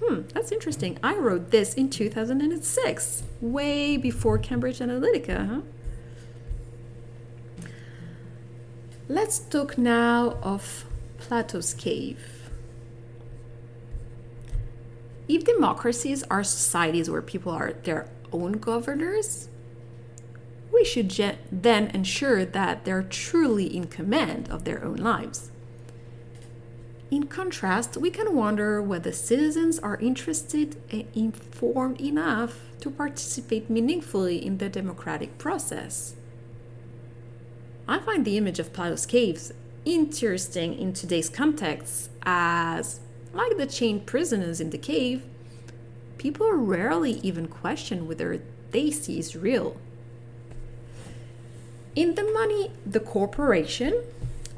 Hmm, 0.03 0.21
that's 0.33 0.51
interesting. 0.51 0.97
I 1.03 1.17
wrote 1.17 1.51
this 1.51 1.73
in 1.73 1.89
2006, 1.89 3.23
way 3.41 3.97
before 3.97 4.37
Cambridge 4.37 4.79
Analytica, 4.79 5.47
huh? 5.47 5.61
Let's 9.09 9.39
talk 9.39 9.77
now 9.77 10.37
of 10.43 10.85
Plato's 11.17 11.73
cave. 11.73 12.49
If 15.27 15.43
democracies 15.43 16.23
are 16.29 16.43
societies 16.43 17.09
where 17.09 17.21
people 17.21 17.51
are 17.51 17.73
their 17.73 18.09
own 18.31 18.53
governors, 18.53 19.49
we 20.73 20.83
should 20.85 21.09
then 21.51 21.87
ensure 21.87 22.45
that 22.45 22.85
they're 22.85 23.03
truly 23.03 23.65
in 23.75 23.87
command 23.87 24.49
of 24.49 24.63
their 24.63 24.83
own 24.83 24.97
lives. 24.97 25.51
In 27.09 27.27
contrast, 27.27 27.95
we 27.95 28.09
can 28.09 28.35
wonder 28.35 28.81
whether 28.81 29.13
citizens 29.13 29.79
are 29.79 29.97
interested 29.97 30.75
and 30.91 31.05
informed 31.15 32.01
enough 32.01 32.59
to 32.81 32.91
participate 32.91 33.69
meaningfully 33.69 34.45
in 34.45 34.57
the 34.57 34.67
democratic 34.67 35.37
process. 35.37 36.15
I 37.87 37.99
find 37.99 38.25
the 38.25 38.37
image 38.37 38.59
of 38.59 38.73
Plato's 38.73 39.05
caves 39.05 39.53
interesting 39.85 40.77
in 40.77 40.91
today's 40.91 41.29
context 41.29 42.09
as, 42.23 42.99
like 43.33 43.55
the 43.55 43.65
chained 43.65 44.05
prisoners 44.05 44.59
in 44.59 44.71
the 44.71 44.77
cave, 44.77 45.23
people 46.17 46.51
rarely 46.51 47.13
even 47.23 47.47
question 47.47 48.05
whether 48.05 48.41
they 48.71 48.91
see 48.91 49.17
is 49.17 49.33
real. 49.33 49.77
In 51.95 52.15
The 52.15 52.23
Money, 52.23 52.71
the 52.85 52.99
Corporation, 52.99 54.03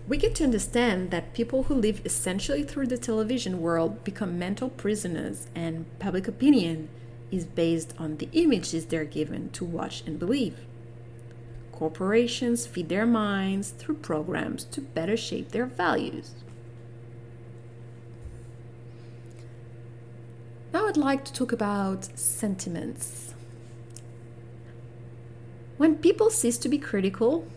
we 0.10 0.18
get 0.18 0.34
to 0.34 0.44
understand 0.44 1.12
that 1.12 1.36
people 1.36 1.64
who 1.64 1.76
live 1.76 2.02
essentially 2.04 2.64
through 2.64 2.88
the 2.88 2.98
television 2.98 3.62
world 3.62 4.04
become 4.04 4.40
mental 4.40 4.68
prisoners, 4.68 5.48
and 5.54 5.86
public 6.00 6.28
opinion 6.28 6.90
is 7.30 7.46
based 7.46 7.94
on 8.00 8.18
the 8.18 8.28
images 8.32 8.88
they're 8.88 9.06
given 9.06 9.52
to 9.52 9.64
watch 9.64 10.02
and 10.08 10.18
believe. 10.18 10.58
Corporations 11.72 12.66
feed 12.66 12.90
their 12.90 13.06
minds 13.06 13.70
through 13.70 13.98
programs 13.98 14.64
to 14.64 14.82
better 14.82 15.16
shape 15.16 15.52
their 15.52 15.68
values. 15.68 16.32
Now 20.74 20.88
I'd 20.88 20.98
like 20.98 21.24
to 21.26 21.34
talk 21.34 21.52
about 21.52 22.18
sentiments. 22.18 23.36
When 25.78 25.98
people 25.98 26.32
cease 26.32 26.58
to 26.58 26.68
be 26.68 26.80
critical, 26.80 27.48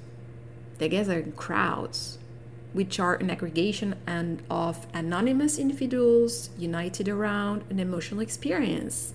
they 0.76 0.90
gather 0.90 1.18
in 1.18 1.32
crowds, 1.32 2.18
which 2.72 2.98
are 2.98 3.14
an 3.16 3.30
aggregation 3.30 3.94
and 4.06 4.42
of 4.48 4.86
anonymous 4.94 5.58
individuals 5.58 6.50
united 6.58 7.08
around 7.08 7.64
an 7.70 7.78
emotional 7.78 8.20
experience 8.20 9.14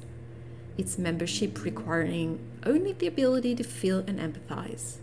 its 0.78 0.98
membership 0.98 1.64
requiring 1.64 2.40
only 2.66 2.94
the 2.94 3.08
ability 3.08 3.56
to 3.56 3.64
feel 3.64 4.00
and 4.00 4.20
empathize. 4.20 4.98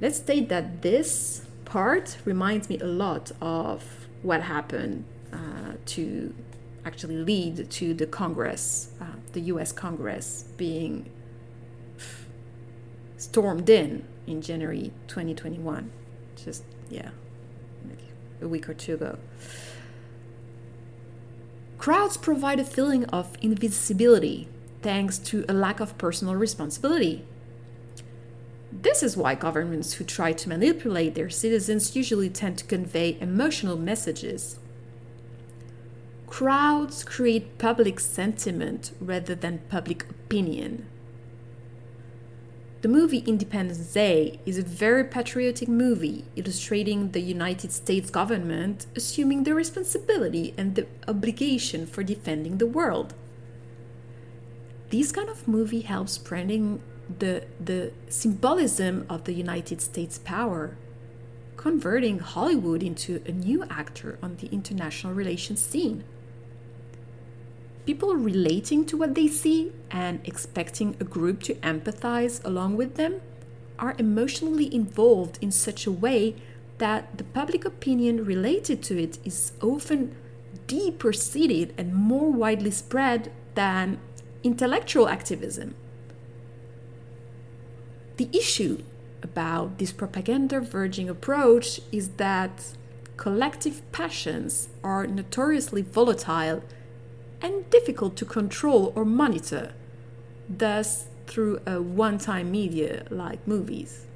Let's 0.00 0.16
state 0.16 0.48
that 0.48 0.82
this 0.82 1.46
part 1.64 2.18
reminds 2.24 2.68
me 2.68 2.78
a 2.78 2.86
lot 2.86 3.30
of 3.40 4.08
what 4.22 4.42
happened 4.42 5.04
uh, 5.32 5.74
to 5.86 6.34
actually 6.84 7.16
lead 7.16 7.70
to 7.70 7.94
the 7.94 8.06
Congress, 8.06 8.90
uh, 9.00 9.04
the 9.32 9.40
US 9.42 9.70
Congress 9.70 10.44
being 10.56 11.10
stormed 13.18 13.68
in 13.68 14.04
in 14.26 14.40
January 14.40 14.90
2021. 15.06 15.92
Just, 16.44 16.64
yeah, 16.88 17.10
a 18.40 18.48
week 18.48 18.68
or 18.68 18.74
two 18.74 18.94
ago. 18.94 19.18
Crowds 21.78 22.16
provide 22.16 22.60
a 22.60 22.64
feeling 22.64 23.04
of 23.06 23.36
invisibility 23.40 24.48
thanks 24.82 25.18
to 25.18 25.44
a 25.48 25.52
lack 25.52 25.80
of 25.80 25.96
personal 25.98 26.34
responsibility. 26.34 27.24
This 28.72 29.02
is 29.02 29.16
why 29.16 29.34
governments 29.34 29.94
who 29.94 30.04
try 30.04 30.32
to 30.32 30.48
manipulate 30.48 31.14
their 31.14 31.30
citizens 31.30 31.96
usually 31.96 32.30
tend 32.30 32.58
to 32.58 32.64
convey 32.64 33.18
emotional 33.20 33.76
messages. 33.76 34.58
Crowds 36.26 37.02
create 37.02 37.58
public 37.58 37.98
sentiment 37.98 38.92
rather 39.00 39.34
than 39.34 39.62
public 39.68 40.08
opinion. 40.08 40.86
The 42.82 42.88
movie 42.88 43.18
Independence 43.26 43.92
Day 43.92 44.40
is 44.46 44.56
a 44.56 44.62
very 44.62 45.04
patriotic 45.04 45.68
movie 45.68 46.24
illustrating 46.34 47.10
the 47.10 47.20
United 47.20 47.72
States 47.72 48.08
government 48.08 48.86
assuming 48.96 49.44
the 49.44 49.54
responsibility 49.54 50.54
and 50.56 50.74
the 50.74 50.86
obligation 51.06 51.86
for 51.86 52.02
defending 52.02 52.56
the 52.56 52.66
world. 52.66 53.12
This 54.88 55.12
kind 55.12 55.28
of 55.28 55.46
movie 55.46 55.82
helps 55.82 56.12
spreading 56.12 56.80
the, 57.18 57.44
the 57.62 57.92
symbolism 58.08 59.04
of 59.10 59.24
the 59.24 59.34
United 59.34 59.82
States 59.82 60.16
power, 60.16 60.78
converting 61.58 62.18
Hollywood 62.18 62.82
into 62.82 63.22
a 63.26 63.32
new 63.32 63.62
actor 63.64 64.18
on 64.22 64.36
the 64.36 64.46
international 64.46 65.12
relations 65.12 65.62
scene 65.62 66.02
people 67.90 68.14
relating 68.14 68.84
to 68.86 68.96
what 68.96 69.16
they 69.16 69.26
see 69.26 69.72
and 69.90 70.20
expecting 70.24 70.96
a 71.00 71.04
group 71.16 71.42
to 71.42 71.52
empathize 71.56 72.36
along 72.44 72.76
with 72.76 72.94
them 72.94 73.20
are 73.80 73.96
emotionally 73.98 74.72
involved 74.72 75.36
in 75.40 75.50
such 75.50 75.88
a 75.88 75.90
way 75.90 76.36
that 76.78 77.18
the 77.18 77.24
public 77.24 77.64
opinion 77.64 78.24
related 78.24 78.80
to 78.80 78.96
it 78.96 79.18
is 79.24 79.50
often 79.60 80.14
deeper 80.68 81.12
seated 81.12 81.74
and 81.76 81.92
more 81.92 82.30
widely 82.30 82.70
spread 82.70 83.32
than 83.56 83.98
intellectual 84.44 85.08
activism. 85.08 85.74
The 88.18 88.28
issue 88.32 88.84
about 89.20 89.78
this 89.78 89.90
propaganda 89.90 90.60
verging 90.60 91.08
approach 91.08 91.80
is 91.90 92.10
that 92.24 92.54
collective 93.16 93.82
passions 93.90 94.68
are 94.84 95.08
notoriously 95.08 95.82
volatile 95.82 96.62
and 97.42 97.68
difficult 97.70 98.16
to 98.16 98.24
control 98.24 98.92
or 98.94 99.04
monitor, 99.04 99.72
thus, 100.48 101.08
through 101.26 101.60
a 101.66 101.80
one 101.80 102.18
time 102.18 102.50
media 102.50 103.04
like 103.10 103.46
movies. 103.46 104.06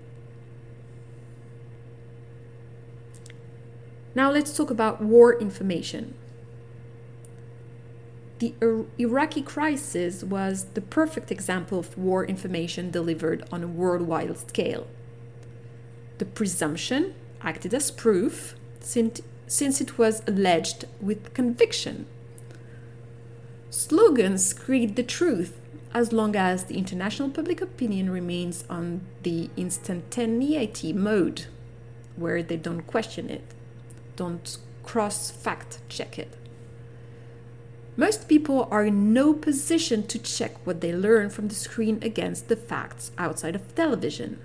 Now, 4.15 4.31
let's 4.31 4.57
talk 4.57 4.71
about 4.71 5.01
war 5.01 5.39
information. 5.39 6.15
The 8.39 8.55
Iraqi 8.99 9.43
crisis 9.43 10.23
was 10.23 10.65
the 10.75 10.81
perfect 10.81 11.31
example 11.31 11.79
of 11.79 11.97
war 11.97 12.25
information 12.25 12.91
delivered 12.91 13.47
on 13.51 13.63
a 13.63 13.69
worldwide 13.69 14.37
scale. 14.37 14.87
The 16.19 16.25
presumption 16.25 17.15
acted 17.41 17.75
as 17.75 17.91
proof 17.91 18.55
since, 18.81 19.21
since 19.47 19.81
it 19.81 19.99
was 19.99 20.23
alleged 20.27 20.85
with 21.01 21.33
conviction 21.35 22.07
Slogans 23.75 24.53
create 24.53 24.95
the 24.95 25.03
truth 25.03 25.61
as 25.93 26.13
long 26.13 26.37
as 26.37 26.65
the 26.65 26.79
international 26.79 27.29
public 27.29 27.61
opinion 27.61 28.09
remains 28.09 28.63
on 28.71 29.01
the 29.25 29.51
instantaneity 29.57 30.93
mode, 30.93 31.47
where 32.15 32.41
they 32.41 32.57
don't 32.57 32.87
question 32.87 33.29
it, 33.29 33.43
don't 34.15 34.59
cross 34.85 35.33
fact 35.33 35.81
check 35.89 36.21
it. 36.21 36.39
Most 37.97 38.29
people 38.29 38.69
are 38.71 38.85
in 38.85 39.13
no 39.13 39.35
position 39.35 40.07
to 40.07 40.21
check 40.21 40.65
what 40.65 40.81
they 40.81 40.95
learn 40.95 41.29
from 41.29 41.49
the 41.49 41.57
screen 41.57 41.99
against 42.01 42.47
the 42.47 42.57
facts 42.57 43.11
outside 43.19 43.57
of 43.57 43.75
television. 43.75 44.39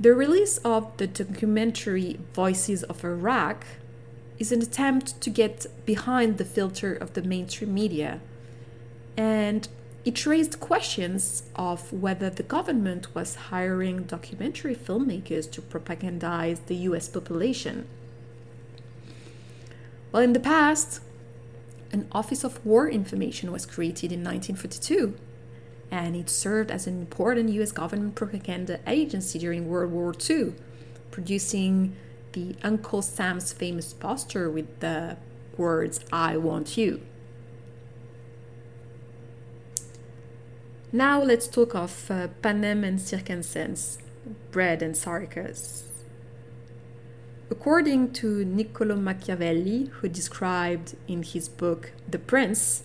The 0.00 0.14
release 0.14 0.58
of 0.58 0.96
the 0.96 1.06
documentary 1.06 2.18
Voices 2.34 2.82
of 2.82 3.04
Iraq 3.04 3.64
is 4.42 4.50
an 4.50 4.60
attempt 4.60 5.20
to 5.20 5.30
get 5.30 5.66
behind 5.86 6.36
the 6.36 6.44
filter 6.44 6.92
of 6.92 7.14
the 7.14 7.22
mainstream 7.22 7.72
media. 7.72 8.18
And 9.16 9.68
it 10.04 10.26
raised 10.26 10.58
questions 10.58 11.44
of 11.54 11.92
whether 11.92 12.28
the 12.28 12.42
government 12.42 13.14
was 13.14 13.36
hiring 13.52 14.02
documentary 14.02 14.74
filmmakers 14.74 15.48
to 15.52 15.62
propagandize 15.62 16.58
the 16.66 16.74
US 16.88 17.06
population. 17.08 17.86
Well, 20.10 20.24
in 20.24 20.32
the 20.32 20.40
past, 20.40 21.00
an 21.92 22.08
Office 22.10 22.42
of 22.42 22.66
War 22.66 22.90
Information 22.90 23.52
was 23.52 23.64
created 23.64 24.10
in 24.10 24.24
1942, 24.24 25.14
and 25.92 26.16
it 26.16 26.28
served 26.28 26.72
as 26.72 26.88
an 26.88 26.98
important 26.98 27.48
US 27.50 27.70
government 27.70 28.16
propaganda 28.16 28.80
agency 28.88 29.38
during 29.38 29.68
World 29.68 29.92
War 29.92 30.12
II, 30.28 30.54
producing 31.12 31.94
the 32.32 32.56
Uncle 32.62 33.02
Sam's 33.02 33.52
famous 33.52 33.92
poster 33.92 34.50
with 34.50 34.80
the 34.80 35.16
words, 35.56 36.00
I 36.12 36.36
want 36.36 36.76
you. 36.76 37.02
Now 40.92 41.22
let's 41.22 41.48
talk 41.48 41.74
of 41.74 42.10
uh, 42.10 42.28
Panem 42.42 42.84
and 42.84 43.00
Circenses, 43.00 43.98
bread 44.50 44.82
and 44.82 44.96
circus. 44.96 45.84
According 47.50 48.12
to 48.14 48.44
Niccolo 48.44 48.96
Machiavelli, 48.96 49.86
who 49.86 50.08
described 50.08 50.96
in 51.08 51.22
his 51.22 51.48
book 51.48 51.92
The 52.08 52.18
Prince 52.18 52.84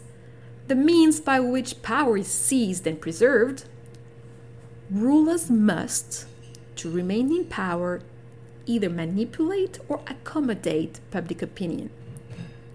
the 0.67 0.75
means 0.75 1.21
by 1.21 1.39
which 1.39 1.81
power 1.81 2.17
is 2.17 2.27
seized 2.27 2.85
and 2.85 2.99
preserved, 2.99 3.65
rulers 4.91 5.49
must, 5.49 6.27
to 6.75 6.91
remain 6.91 7.31
in 7.31 7.45
power, 7.45 8.01
either 8.67 8.89
manipulate 8.89 9.79
or 9.87 10.01
accommodate 10.07 10.99
public 11.09 11.41
opinion. 11.41 11.89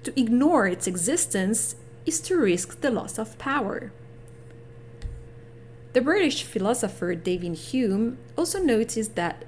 To 0.05 0.19
ignore 0.19 0.67
its 0.67 0.89
existence 0.89 1.77
is 2.05 2.21
to 2.23 2.37
risk 2.37 2.81
the 2.81 2.91
loss 2.91 3.19
of 3.19 3.39
power. 3.39 3.93
The 5.93 6.01
British 6.01 6.43
philosopher 6.43 7.15
David 7.15 7.55
Hume 7.55 8.19
also 8.37 8.59
noticed 8.59 9.15
that 9.15 9.45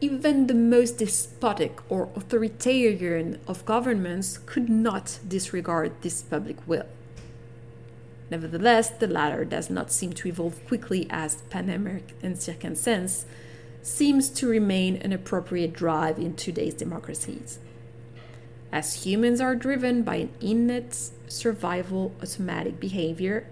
even 0.00 0.48
the 0.48 0.54
most 0.54 0.98
despotic 0.98 1.78
or 1.88 2.08
authoritarian 2.16 3.38
of 3.46 3.64
governments 3.64 4.38
could 4.46 4.68
not 4.68 5.20
disregard 5.28 5.92
this 6.00 6.22
public 6.22 6.56
will. 6.66 6.86
Nevertheless, 8.28 8.90
the 8.90 9.06
latter 9.06 9.44
does 9.44 9.70
not 9.70 9.92
seem 9.92 10.12
to 10.14 10.28
evolve 10.28 10.66
quickly 10.66 11.06
as 11.10 11.42
Panem 11.50 12.02
and 12.22 12.36
Circenses 12.36 13.26
seems 13.82 14.28
to 14.28 14.46
remain 14.46 14.96
an 14.96 15.12
appropriate 15.12 15.72
drive 15.72 16.18
in 16.18 16.34
today's 16.34 16.74
democracies. 16.74 17.58
As 18.70 19.04
humans 19.04 19.40
are 19.40 19.54
driven 19.54 20.02
by 20.02 20.16
an 20.16 20.30
innate 20.40 21.10
survival 21.28 22.14
automatic 22.22 22.80
behavior, 22.80 23.46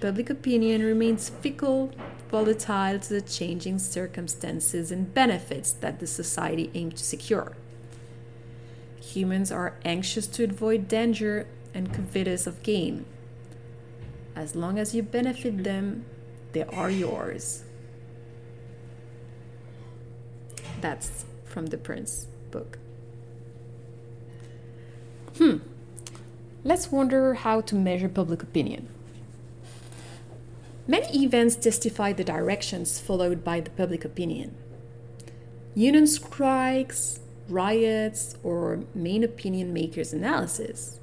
public 0.00 0.28
opinion 0.30 0.82
remains 0.82 1.28
fickle, 1.28 1.92
volatile 2.30 2.98
to 2.98 3.08
the 3.08 3.22
changing 3.22 3.78
circumstances 3.78 4.92
and 4.92 5.12
benefits 5.14 5.72
that 5.72 5.98
the 5.98 6.06
society 6.06 6.70
aims 6.74 6.94
to 6.94 7.04
secure. 7.04 7.56
Humans 9.00 9.50
are 9.50 9.74
anxious 9.84 10.26
to 10.26 10.44
avoid 10.44 10.88
danger 10.88 11.46
and 11.72 11.92
covetous 11.92 12.46
of 12.46 12.62
gain. 12.62 13.06
As 14.36 14.54
long 14.54 14.78
as 14.78 14.94
you 14.94 15.02
benefit 15.02 15.64
them, 15.64 16.04
they 16.52 16.64
are 16.64 16.90
yours. 16.90 17.64
That's 20.84 21.24
from 21.46 21.68
the 21.68 21.78
Prince 21.78 22.26
book. 22.50 22.76
Hmm. 25.38 25.60
Let's 26.62 26.92
wonder 26.92 27.32
how 27.32 27.62
to 27.62 27.74
measure 27.74 28.10
public 28.10 28.42
opinion. 28.42 28.88
Many 30.86 31.24
events 31.24 31.56
testify 31.56 32.12
the 32.12 32.22
directions 32.22 33.00
followed 33.00 33.42
by 33.42 33.60
the 33.60 33.70
public 33.70 34.04
opinion. 34.04 34.56
Union 35.74 36.06
strikes, 36.06 37.18
riots, 37.48 38.36
or 38.42 38.80
main 38.94 39.24
opinion 39.24 39.72
makers' 39.72 40.12
analysis. 40.12 41.00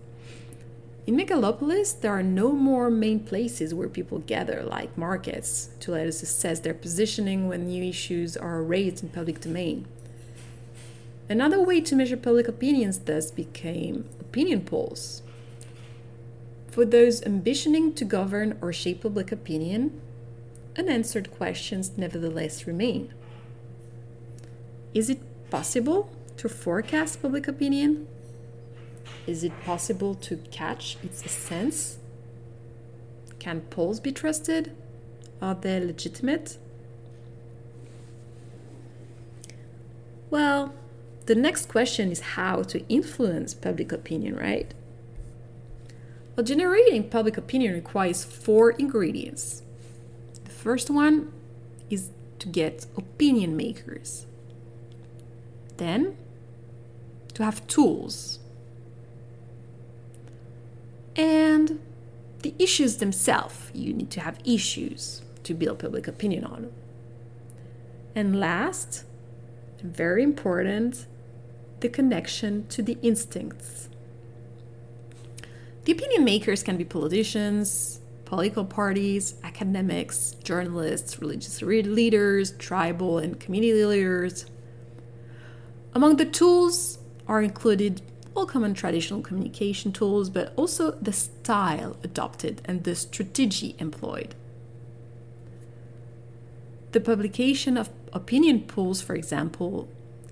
In 1.08 1.18
megalopolis, 1.18 2.00
there 2.00 2.12
are 2.12 2.24
no 2.24 2.52
more 2.52 2.90
main 2.90 3.22
places 3.22 3.74
where 3.74 3.90
people 3.90 4.20
gather, 4.20 4.62
like 4.64 4.98
markets, 4.98 5.70
to 5.80 5.92
let 5.92 6.08
us 6.08 6.22
assess 6.22 6.60
their 6.60 6.76
positioning 6.76 7.48
when 7.48 7.68
new 7.68 7.84
issues 7.84 8.38
are 8.38 8.62
raised 8.62 9.04
in 9.04 9.10
public 9.10 9.42
domain. 9.42 9.88
Another 11.28 11.62
way 11.62 11.82
to 11.82 11.96
measure 11.96 12.18
public 12.18 12.48
opinions 12.48 13.00
thus 13.00 13.32
became 13.32 14.08
opinion 14.20 14.62
polls, 14.62 15.24
for 16.72 16.86
those 16.86 17.20
ambitioning 17.22 17.94
to 17.98 18.06
govern 18.06 18.58
or 18.62 18.72
shape 18.72 19.02
public 19.02 19.30
opinion, 19.30 20.00
unanswered 20.78 21.30
questions 21.30 21.98
nevertheless 21.98 22.66
remain. 22.66 23.14
Is 24.94 25.10
it 25.10 25.20
possible 25.50 26.10
to 26.38 26.48
forecast 26.48 27.22
public 27.22 27.50
opinion? 27.50 28.08
Is 29.28 29.44
it 29.44 29.54
possible 29.64 30.16
to 30.16 30.38
catch 30.52 30.98
its 31.04 31.24
essence? 31.26 31.98
Can 33.40 33.62
polls 33.62 34.00
be 34.00 34.12
trusted? 34.12 34.76
Are 35.42 35.56
they 35.56 35.80
legitimate? 35.80 36.58
Well, 40.30 40.74
the 41.26 41.36
next 41.36 41.68
question 41.68 42.12
is 42.12 42.22
how 42.22 42.64
to 42.64 42.88
influence 42.88 43.54
public 43.54 43.92
opinion, 43.92 44.36
right? 44.36 44.74
Well, 46.36 46.46
generating 46.46 47.10
public 47.10 47.38
opinion 47.38 47.74
requires 47.74 48.24
four 48.24 48.72
ingredients. 48.72 49.64
The 50.44 50.52
first 50.52 50.90
one 50.90 51.32
is 51.90 52.10
to 52.40 52.48
get 52.48 52.86
opinion 52.98 53.58
makers. 53.58 54.26
Then, 55.78 56.16
to 57.34 57.44
have 57.44 57.66
tools. 57.68 58.40
And 61.16 61.80
the 62.42 62.54
issues 62.60 62.98
themselves. 62.98 63.72
You 63.74 63.94
need 63.94 64.12
to 64.12 64.22
have 64.22 64.40
issues 64.46 65.22
to 65.44 65.54
build 65.54 65.80
public 65.80 66.08
opinion 66.08 66.44
on. 66.44 66.72
And 68.16 68.40
last, 68.40 69.06
very 69.82 70.24
important, 70.24 71.08
the 71.80 71.90
connection 71.90 72.68
to 72.68 72.84
the 72.84 72.98
instincts. 73.02 73.90
The 75.86 75.94
opinion 75.94 76.24
makers 76.24 76.62
can 76.62 76.78
be 76.78 76.86
politicians, 76.86 78.02
political 78.26 78.66
parties, 78.66 79.36
academics, 79.44 80.36
journalists, 80.44 81.20
religious 81.20 81.62
leaders, 81.62 82.52
tribal 82.58 83.18
and 83.18 83.40
community 83.40 83.84
leaders. 83.84 84.46
Among 85.94 86.18
the 86.18 86.26
tools 86.26 87.00
are 87.28 87.42
included 87.42 88.02
all 88.36 88.46
common 88.46 88.74
traditional 88.74 89.22
communication 89.22 89.92
tools, 89.92 90.30
but 90.30 90.54
also 90.56 90.92
the 90.92 91.14
style 91.14 91.98
adopted 92.04 92.62
and 92.66 92.84
the 92.84 92.96
strategy 92.96 93.76
employed. 93.80 94.36
The 96.92 97.00
publication 97.00 97.78
of 97.78 97.90
opinion 98.12 98.62
polls, 98.62 99.02
for 99.02 99.16
example, 99.16 99.88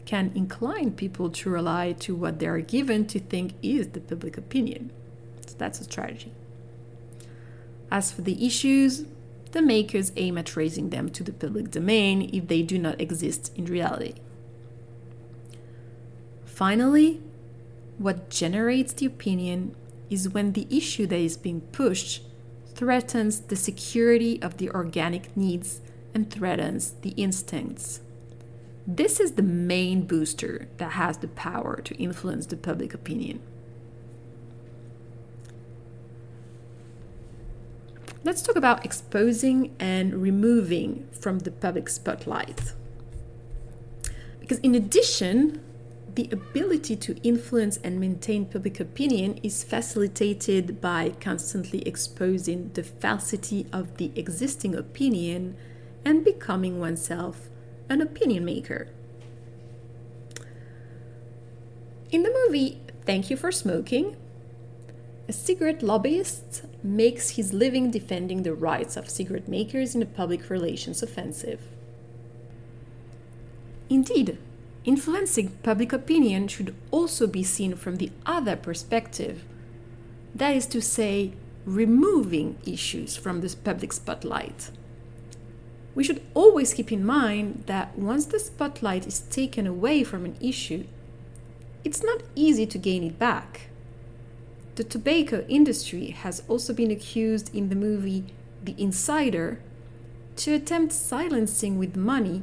can 0.05 0.31
incline 0.35 0.91
people 0.91 1.29
to 1.29 1.49
rely 1.49 1.93
to 1.93 2.15
what 2.15 2.39
they 2.39 2.47
are 2.47 2.61
given 2.61 3.05
to 3.07 3.19
think 3.19 3.53
is 3.61 3.89
the 3.89 4.01
public 4.01 4.37
opinion. 4.37 4.91
So 5.45 5.55
that's 5.57 5.79
a 5.79 5.83
strategy. 5.83 6.31
As 7.91 8.11
for 8.11 8.21
the 8.21 8.45
issues, 8.45 9.05
the 9.51 9.61
makers 9.61 10.11
aim 10.15 10.37
at 10.37 10.55
raising 10.55 10.89
them 10.89 11.09
to 11.09 11.23
the 11.23 11.31
public 11.31 11.71
domain 11.71 12.29
if 12.33 12.47
they 12.47 12.61
do 12.61 12.77
not 12.77 12.99
exist 12.99 13.51
in 13.55 13.65
reality. 13.65 14.15
Finally, 16.45 17.21
what 17.99 18.29
generates 18.29 18.93
the 18.93 19.05
opinion 19.05 19.75
is 20.09 20.29
when 20.29 20.53
the 20.53 20.65
issue 20.75 21.05
that 21.05 21.19
is 21.19 21.37
being 21.37 21.61
pushed 21.61 22.23
threatens 22.73 23.41
the 23.41 23.55
security 23.55 24.41
of 24.41 24.57
the 24.57 24.71
organic 24.71 25.35
needs 25.37 25.81
and 26.13 26.31
threatens 26.31 26.91
the 27.01 27.11
instincts. 27.11 28.01
This 28.87 29.19
is 29.19 29.33
the 29.33 29.43
main 29.43 30.07
booster 30.07 30.67
that 30.77 30.93
has 30.93 31.17
the 31.17 31.27
power 31.27 31.81
to 31.81 31.95
influence 31.95 32.47
the 32.47 32.57
public 32.57 32.93
opinion. 32.93 33.41
let's 38.23 38.41
talk 38.41 38.55
about 38.55 38.85
exposing 38.85 39.75
and 39.79 40.21
removing 40.21 41.07
from 41.11 41.39
the 41.39 41.51
public 41.51 41.89
spotlight. 41.89 42.73
Because, 44.39 44.59
in 44.59 44.75
addition, 44.75 45.61
the 46.19 46.29
ability 46.33 46.97
to 46.97 47.15
influence 47.23 47.77
and 47.77 47.97
maintain 47.97 48.45
public 48.45 48.77
opinion 48.81 49.39
is 49.41 49.63
facilitated 49.63 50.81
by 50.81 51.13
constantly 51.21 51.81
exposing 51.87 52.69
the 52.73 52.83
falsity 52.83 53.65
of 53.71 53.95
the 53.95 54.11
existing 54.17 54.75
opinion 54.75 55.55
and 56.03 56.25
becoming 56.25 56.77
oneself 56.77 57.47
an 57.87 58.01
opinion 58.01 58.43
maker. 58.43 58.89
In 62.11 62.23
the 62.23 62.45
movie 62.45 62.81
Thank 63.05 63.29
You 63.29 63.37
for 63.37 63.53
Smoking, 63.53 64.17
a 65.29 65.31
cigarette 65.31 65.81
lobbyist 65.81 66.65
makes 66.83 67.37
his 67.37 67.53
living 67.53 67.91
defending 67.91 68.43
the 68.43 68.53
rights 68.53 68.97
of 68.97 69.09
cigarette 69.09 69.47
makers 69.47 69.95
in 69.95 70.01
a 70.01 70.05
public 70.05 70.49
relations 70.49 71.01
offensive. 71.01 71.61
Indeed, 73.89 74.37
influencing 74.89 75.49
public 75.61 75.93
opinion 75.93 76.47
should 76.47 76.75
also 76.89 77.27
be 77.27 77.43
seen 77.43 77.75
from 77.75 77.97
the 77.97 78.11
other 78.25 78.55
perspective. 78.55 79.43
That 80.33 80.55
is 80.55 80.65
to 80.65 80.81
say, 80.81 81.33
removing 81.63 82.57
issues 82.65 83.15
from 83.15 83.41
the 83.41 83.55
public 83.63 83.93
spotlight. 83.93 84.71
We 85.93 86.03
should 86.03 86.23
always 86.33 86.73
keep 86.73 86.91
in 86.91 87.05
mind 87.05 87.65
that 87.67 87.99
once 87.99 88.25
the 88.25 88.39
spotlight 88.39 89.05
is 89.05 89.19
taken 89.19 89.67
away 89.67 90.03
from 90.03 90.25
an 90.25 90.37
issue, 90.41 90.85
it's 91.83 92.03
not 92.03 92.23
easy 92.33 92.65
to 92.65 92.79
gain 92.79 93.03
it 93.03 93.19
back. 93.19 93.69
The 94.73 94.83
tobacco 94.83 95.45
industry 95.47 96.07
has 96.23 96.41
also 96.47 96.73
been 96.73 96.89
accused 96.89 97.53
in 97.53 97.69
the 97.69 97.75
movie 97.75 98.23
The 98.63 98.75
Insider 98.81 99.61
to 100.37 100.53
attempt 100.55 100.93
silencing 100.93 101.77
with 101.77 101.95
money 101.95 102.41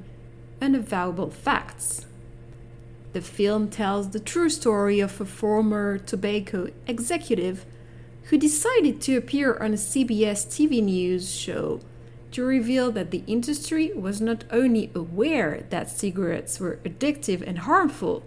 unavowable 0.60 1.32
facts. 1.32 2.05
The 3.16 3.22
film 3.22 3.70
tells 3.70 4.10
the 4.10 4.20
true 4.20 4.50
story 4.50 5.00
of 5.00 5.18
a 5.22 5.24
former 5.24 5.96
tobacco 5.96 6.68
executive 6.86 7.64
who 8.24 8.36
decided 8.36 9.00
to 9.00 9.16
appear 9.16 9.56
on 9.56 9.72
a 9.72 9.78
CBS 9.78 10.46
TV 10.46 10.82
news 10.82 11.34
show 11.34 11.80
to 12.32 12.44
reveal 12.44 12.92
that 12.92 13.12
the 13.12 13.22
industry 13.26 13.90
was 13.94 14.20
not 14.20 14.44
only 14.50 14.90
aware 14.94 15.64
that 15.70 15.88
cigarettes 15.88 16.60
were 16.60 16.78
addictive 16.84 17.40
and 17.40 17.60
harmful, 17.60 18.22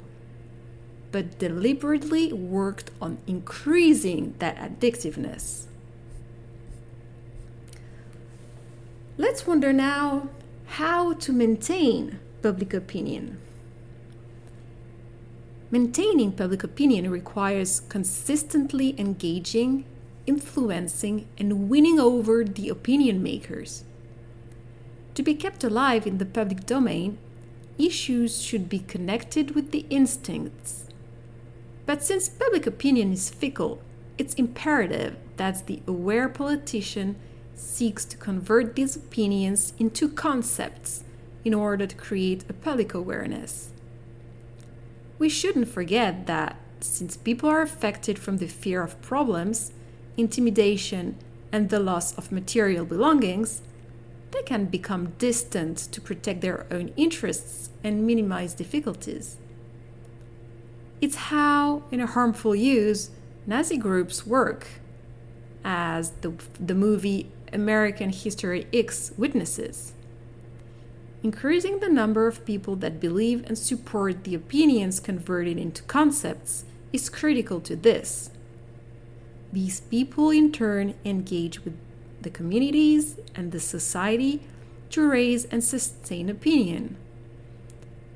but 1.11 1.37
deliberately 1.37 2.33
worked 2.33 2.89
on 2.99 3.19
increasing 3.27 4.33
that 4.39 4.57
addictiveness. 4.57 5.65
Let's 9.19 9.45
wonder 9.45 9.71
now 9.71 10.29
how 10.65 11.13
to 11.13 11.31
maintain 11.31 12.17
public 12.41 12.73
opinion. 12.73 13.39
Maintaining 15.71 16.31
public 16.31 16.63
opinion 16.63 17.09
requires 17.11 17.81
consistently 17.81 18.99
engaging, 18.99 19.85
influencing, 20.25 21.27
and 21.37 21.69
winning 21.69 21.99
over 21.99 22.43
the 22.43 22.69
opinion 22.69 23.21
makers. 23.21 23.83
To 25.15 25.23
be 25.23 25.35
kept 25.35 25.63
alive 25.63 26.07
in 26.07 26.17
the 26.17 26.25
public 26.25 26.65
domain, 26.65 27.17
issues 27.77 28.41
should 28.41 28.67
be 28.67 28.79
connected 28.79 29.55
with 29.55 29.71
the 29.71 29.85
instincts 29.89 30.89
but 31.89 32.03
since 32.03 32.29
public 32.29 32.67
opinion 32.67 33.13
is 33.13 33.31
fickle, 33.31 33.81
it's 34.19 34.35
imperative 34.35 35.15
that 35.37 35.65
the 35.65 35.81
aware 35.87 36.29
politician 36.29 37.15
seeks 37.55 38.05
to 38.05 38.15
convert 38.15 38.75
these 38.75 38.95
opinions 38.95 39.73
into 39.79 40.07
concepts 40.07 41.03
in 41.43 41.51
order 41.51 41.87
to 41.87 41.95
create 41.95 42.45
a 42.47 42.53
public 42.53 42.93
awareness. 42.93 43.71
We 45.19 45.29
shouldn't 45.29 45.67
forget 45.67 46.25
that 46.27 46.55
since 46.79 47.17
people 47.17 47.49
are 47.49 47.61
affected 47.61 48.17
from 48.17 48.37
the 48.37 48.47
fear 48.47 48.81
of 48.81 49.01
problems, 49.01 49.73
intimidation, 50.15 51.17
and 51.51 51.69
the 51.69 51.79
loss 51.79 52.17
of 52.17 52.31
material 52.31 52.85
belongings, 52.85 53.61
they 54.31 54.41
can 54.43 54.65
become 54.65 55.13
distant 55.17 55.77
to 55.77 55.99
protect 55.99 56.39
their 56.39 56.65
own 56.71 56.93
interests 56.95 57.69
and 57.83 58.07
minimize 58.07 58.53
difficulties. 58.53 59.37
It's 61.01 61.15
how, 61.15 61.83
in 61.91 61.99
a 61.99 62.05
harmful 62.05 62.55
use, 62.55 63.09
Nazi 63.45 63.77
groups 63.77 64.25
work, 64.25 64.67
as 65.65 66.11
the, 66.21 66.33
the 66.59 66.75
movie 66.75 67.31
American 67.51 68.11
History 68.11 68.67
X 68.73 69.11
witnesses. 69.17 69.93
Increasing 71.21 71.79
the 71.79 71.89
number 71.89 72.27
of 72.27 72.45
people 72.45 72.77
that 72.77 73.01
believe 73.01 73.43
and 73.45 73.57
support 73.57 74.23
the 74.23 74.35
opinions 74.35 75.01
converted 75.01 75.57
into 75.57 75.83
concepts 75.83 76.63
is 76.93 77.09
critical 77.09 77.59
to 77.59 77.75
this. 77.75 78.29
These 79.51 79.81
people, 79.81 80.29
in 80.29 80.51
turn, 80.51 80.93
engage 81.03 81.65
with 81.65 81.77
the 82.21 82.29
communities 82.29 83.17
and 83.35 83.51
the 83.51 83.59
society 83.59 84.41
to 84.91 85.09
raise 85.09 85.43
and 85.45 85.61
sustain 85.63 86.29
opinion. 86.29 86.95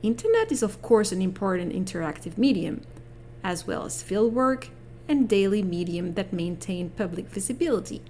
Internet 0.02 0.52
is 0.52 0.64
of 0.64 0.82
course 0.82 1.12
an 1.12 1.22
important 1.22 1.74
interactive 1.74 2.38
medium, 2.38 2.82
as 3.44 3.68
well 3.68 3.86
as 3.86 4.04
fieldwork 4.04 4.70
and 5.10 5.28
daily 5.28 5.62
medium 5.62 6.14
that 6.14 6.32
maintain 6.32 6.90
public 6.90 7.28
visibility. 7.28 8.02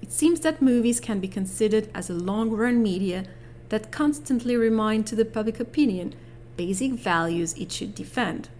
It 0.00 0.10
seems 0.10 0.40
that 0.40 0.60
movies 0.60 0.98
can 0.98 1.20
be 1.20 1.28
considered 1.28 1.88
as 1.94 2.10
a 2.10 2.14
long-run 2.14 2.82
media 2.82 3.24
that 3.72 3.90
constantly 3.90 4.54
remind 4.54 5.06
to 5.06 5.16
the 5.16 5.24
public 5.24 5.58
opinion 5.58 6.14
basic 6.58 6.92
values 6.92 7.54
it 7.54 7.72
should 7.72 7.94
defend. 7.94 8.50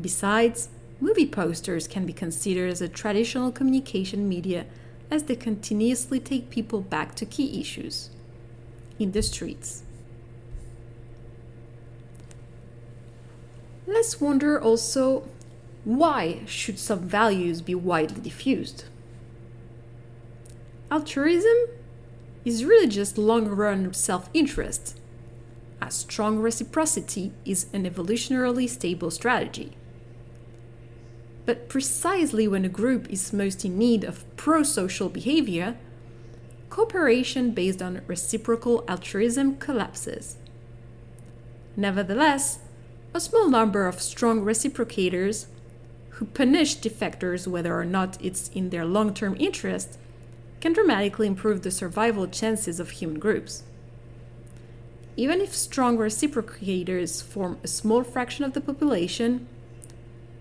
Besides, 0.00 0.68
movie 1.00 1.28
posters 1.28 1.86
can 1.86 2.06
be 2.06 2.12
considered 2.12 2.72
as 2.72 2.82
a 2.82 2.88
traditional 2.88 3.52
communication 3.52 4.28
media 4.28 4.66
as 5.12 5.22
they 5.22 5.36
continuously 5.36 6.18
take 6.18 6.50
people 6.50 6.80
back 6.80 7.14
to 7.14 7.24
key 7.24 7.60
issues 7.60 8.10
in 8.98 9.12
the 9.12 9.22
streets. 9.22 9.84
Let's 13.86 14.20
wonder 14.20 14.60
also 14.60 15.28
why 15.84 16.40
should 16.46 16.80
some 16.80 17.08
values 17.08 17.62
be 17.62 17.76
widely 17.76 18.20
diffused? 18.20 18.86
Altruism 20.90 21.68
is 22.44 22.64
really 22.64 22.86
just 22.86 23.18
long-run 23.18 23.92
self-interest. 23.92 24.98
A 25.82 25.90
strong 25.90 26.38
reciprocity 26.38 27.32
is 27.44 27.66
an 27.72 27.84
evolutionarily 27.84 28.68
stable 28.68 29.10
strategy. 29.10 29.76
But 31.46 31.68
precisely 31.68 32.46
when 32.46 32.64
a 32.64 32.68
group 32.68 33.08
is 33.10 33.32
most 33.32 33.64
in 33.64 33.78
need 33.78 34.04
of 34.04 34.24
pro-social 34.36 35.08
behavior, 35.08 35.76
cooperation 36.68 37.50
based 37.52 37.82
on 37.82 38.02
reciprocal 38.06 38.84
altruism 38.86 39.56
collapses. 39.56 40.36
Nevertheless, 41.76 42.60
a 43.12 43.20
small 43.20 43.48
number 43.48 43.86
of 43.86 44.00
strong 44.00 44.42
reciprocators 44.42 45.46
who 46.10 46.26
punish 46.26 46.78
defectors 46.78 47.46
whether 47.46 47.78
or 47.78 47.84
not 47.84 48.16
it's 48.22 48.48
in 48.50 48.70
their 48.70 48.84
long 48.84 49.14
term 49.14 49.36
interest 49.38 49.98
can 50.60 50.72
dramatically 50.72 51.26
improve 51.26 51.62
the 51.62 51.70
survival 51.70 52.26
chances 52.26 52.78
of 52.78 52.90
human 52.90 53.18
groups. 53.18 53.62
Even 55.16 55.40
if 55.40 55.54
strong 55.54 55.98
reciprocators 55.98 57.22
form 57.22 57.58
a 57.64 57.68
small 57.68 58.04
fraction 58.04 58.44
of 58.44 58.52
the 58.52 58.60
population, 58.60 59.48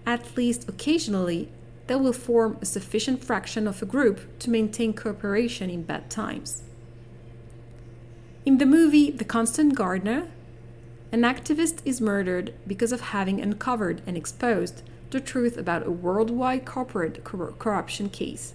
at 0.05 0.37
least 0.37 0.67
occasionally 0.69 1.49
they 1.87 1.95
will 1.95 2.13
form 2.13 2.57
a 2.61 2.65
sufficient 2.65 3.23
fraction 3.23 3.67
of 3.67 3.81
a 3.81 3.85
group 3.85 4.39
to 4.39 4.49
maintain 4.49 4.93
cooperation 4.93 5.69
in 5.69 5.83
bad 5.83 6.09
times. 6.09 6.63
In 8.45 8.57
the 8.57 8.65
movie 8.65 9.11
The 9.11 9.25
Constant 9.25 9.75
Gardener, 9.75 10.29
an 11.11 11.21
activist 11.21 11.79
is 11.85 11.99
murdered 11.99 12.53
because 12.67 12.91
of 12.91 13.01
having 13.01 13.41
uncovered 13.41 14.01
and 14.05 14.15
exposed 14.15 14.83
the 15.09 15.19
truth 15.19 15.57
about 15.57 15.87
a 15.87 15.91
worldwide 15.91 16.65
corporate 16.65 17.23
cor- 17.23 17.53
corruption 17.53 18.09
case. 18.09 18.53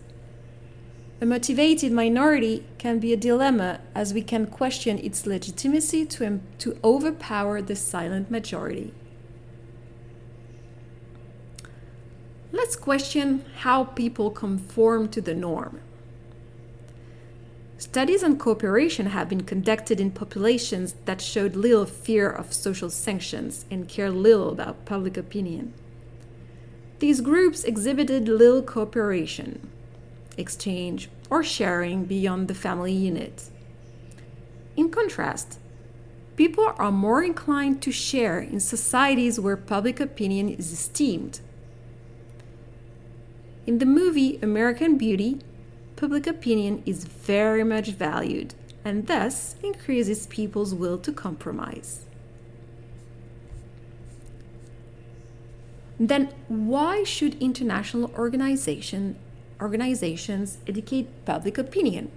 A 1.20 1.26
motivated 1.26 1.92
minority 1.92 2.66
can 2.76 2.98
be 2.98 3.12
a 3.12 3.16
dilemma 3.16 3.80
as 3.94 4.12
we 4.12 4.20
can 4.20 4.46
question 4.46 4.98
its 4.98 5.26
legitimacy 5.26 6.04
to, 6.06 6.40
to 6.58 6.78
overpower 6.82 7.62
the 7.62 7.76
silent 7.76 8.30
majority. 8.30 8.92
Let's 12.52 12.76
question 12.76 13.44
how 13.58 13.84
people 13.84 14.30
conform 14.30 15.08
to 15.10 15.20
the 15.20 15.34
norm. 15.34 15.80
Studies 17.78 18.24
on 18.24 18.38
cooperation 18.38 19.06
have 19.06 19.28
been 19.28 19.42
conducted 19.44 20.00
in 20.00 20.10
populations 20.10 20.94
that 21.04 21.20
showed 21.20 21.54
little 21.54 21.86
fear 21.86 22.28
of 22.30 22.52
social 22.52 22.90
sanctions 22.90 23.66
and 23.70 23.88
cared 23.88 24.14
little 24.14 24.50
about 24.50 24.84
public 24.84 25.16
opinion. 25.16 25.74
These 26.98 27.20
groups 27.20 27.64
exhibited 27.64 28.28
little 28.28 28.62
cooperation, 28.62 29.70
exchange, 30.38 31.08
or 31.30 31.42
sharing 31.42 32.04
beyond 32.04 32.48
the 32.48 32.54
family 32.54 32.92
unit. 32.92 33.50
In 34.76 34.90
contrast, 34.90 35.58
people 36.36 36.72
are 36.78 36.90
more 36.92 37.22
inclined 37.22 37.80
to 37.82 37.92
share 37.92 38.40
in 38.40 38.60
societies 38.60 39.38
where 39.38 39.56
public 39.56 40.00
opinion 40.00 40.48
is 40.48 40.72
esteemed. 40.72 41.40
In 43.66 43.78
the 43.78 43.86
movie 43.86 44.38
American 44.42 44.98
Beauty, 44.98 45.40
public 45.96 46.26
opinion 46.26 46.82
is 46.84 47.04
very 47.04 47.64
much 47.64 47.88
valued 47.90 48.54
and 48.84 49.06
thus 49.06 49.56
increases 49.62 50.26
people's 50.26 50.74
will 50.74 50.98
to 50.98 51.12
compromise. 51.12 52.04
Then, 55.98 56.34
why 56.48 57.04
should 57.04 57.40
international 57.40 58.12
organizations 58.18 59.16
organizations 59.60 60.58
educate 60.66 61.24
public 61.24 61.58
opinion. 61.58 62.10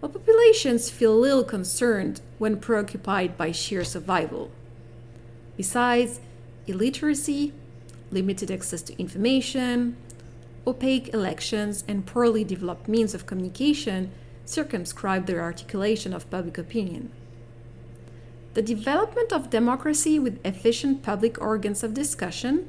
While 0.00 0.12
populations 0.12 0.90
feel 0.90 1.16
little 1.16 1.44
concerned 1.44 2.20
when 2.38 2.60
preoccupied 2.60 3.36
by 3.36 3.52
sheer 3.52 3.84
survival. 3.84 4.50
Besides, 5.56 6.20
illiteracy, 6.66 7.52
limited 8.10 8.50
access 8.50 8.82
to 8.82 8.98
information, 8.98 9.96
opaque 10.66 11.12
elections, 11.12 11.84
and 11.88 12.06
poorly 12.06 12.44
developed 12.44 12.88
means 12.88 13.14
of 13.14 13.26
communication 13.26 14.10
circumscribe 14.44 15.26
their 15.26 15.40
articulation 15.40 16.12
of 16.12 16.28
public 16.30 16.58
opinion. 16.58 17.10
The 18.54 18.62
development 18.62 19.32
of 19.32 19.50
democracy 19.50 20.18
with 20.18 20.44
efficient 20.44 21.02
public 21.02 21.40
organs 21.40 21.82
of 21.82 21.94
discussion 21.94 22.68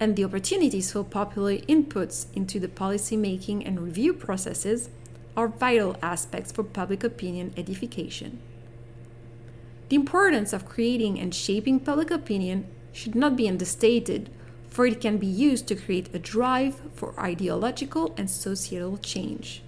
and 0.00 0.14
the 0.14 0.24
opportunities 0.24 0.92
for 0.92 1.02
popular 1.04 1.56
inputs 1.56 2.26
into 2.34 2.60
the 2.60 2.68
policy-making 2.68 3.64
and 3.64 3.80
review 3.80 4.12
processes 4.12 4.90
are 5.36 5.48
vital 5.48 5.96
aspects 6.02 6.52
for 6.52 6.64
public 6.64 7.02
opinion 7.04 7.52
edification. 7.56 8.40
The 9.88 9.96
importance 9.96 10.52
of 10.52 10.68
creating 10.68 11.18
and 11.18 11.34
shaping 11.34 11.80
public 11.80 12.10
opinion 12.10 12.66
should 12.92 13.14
not 13.14 13.36
be 13.36 13.48
understated, 13.48 14.30
for 14.68 14.86
it 14.86 15.00
can 15.00 15.18
be 15.18 15.26
used 15.26 15.66
to 15.68 15.74
create 15.74 16.14
a 16.14 16.18
drive 16.18 16.80
for 16.94 17.18
ideological 17.18 18.14
and 18.16 18.30
societal 18.30 18.98
change. 18.98 19.62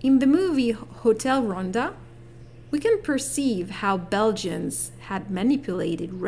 In 0.00 0.18
the 0.18 0.26
movie 0.26 0.70
Hotel 0.70 1.42
Rwanda, 1.42 1.94
we 2.70 2.78
can 2.78 3.00
perceive 3.02 3.70
how 3.70 3.96
Belgians 3.96 4.92
had 5.00 5.30
manipulated 5.30 6.20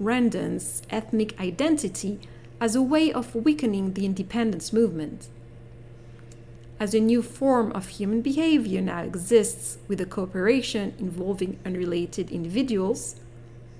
Rwandans' 0.00 0.82
ethnic 0.90 1.38
identity 1.40 2.20
as 2.60 2.74
a 2.74 2.82
way 2.82 3.12
of 3.12 3.34
weakening 3.34 3.94
the 3.94 4.04
independence 4.04 4.72
movement. 4.72 5.28
As 6.80 6.94
a 6.94 7.00
new 7.00 7.22
form 7.22 7.72
of 7.72 7.88
human 7.88 8.22
behavior 8.22 8.80
now 8.80 9.02
exists 9.02 9.78
with 9.88 10.00
a 10.00 10.06
cooperation 10.06 10.94
involving 10.98 11.58
unrelated 11.64 12.30
individuals, 12.30 13.16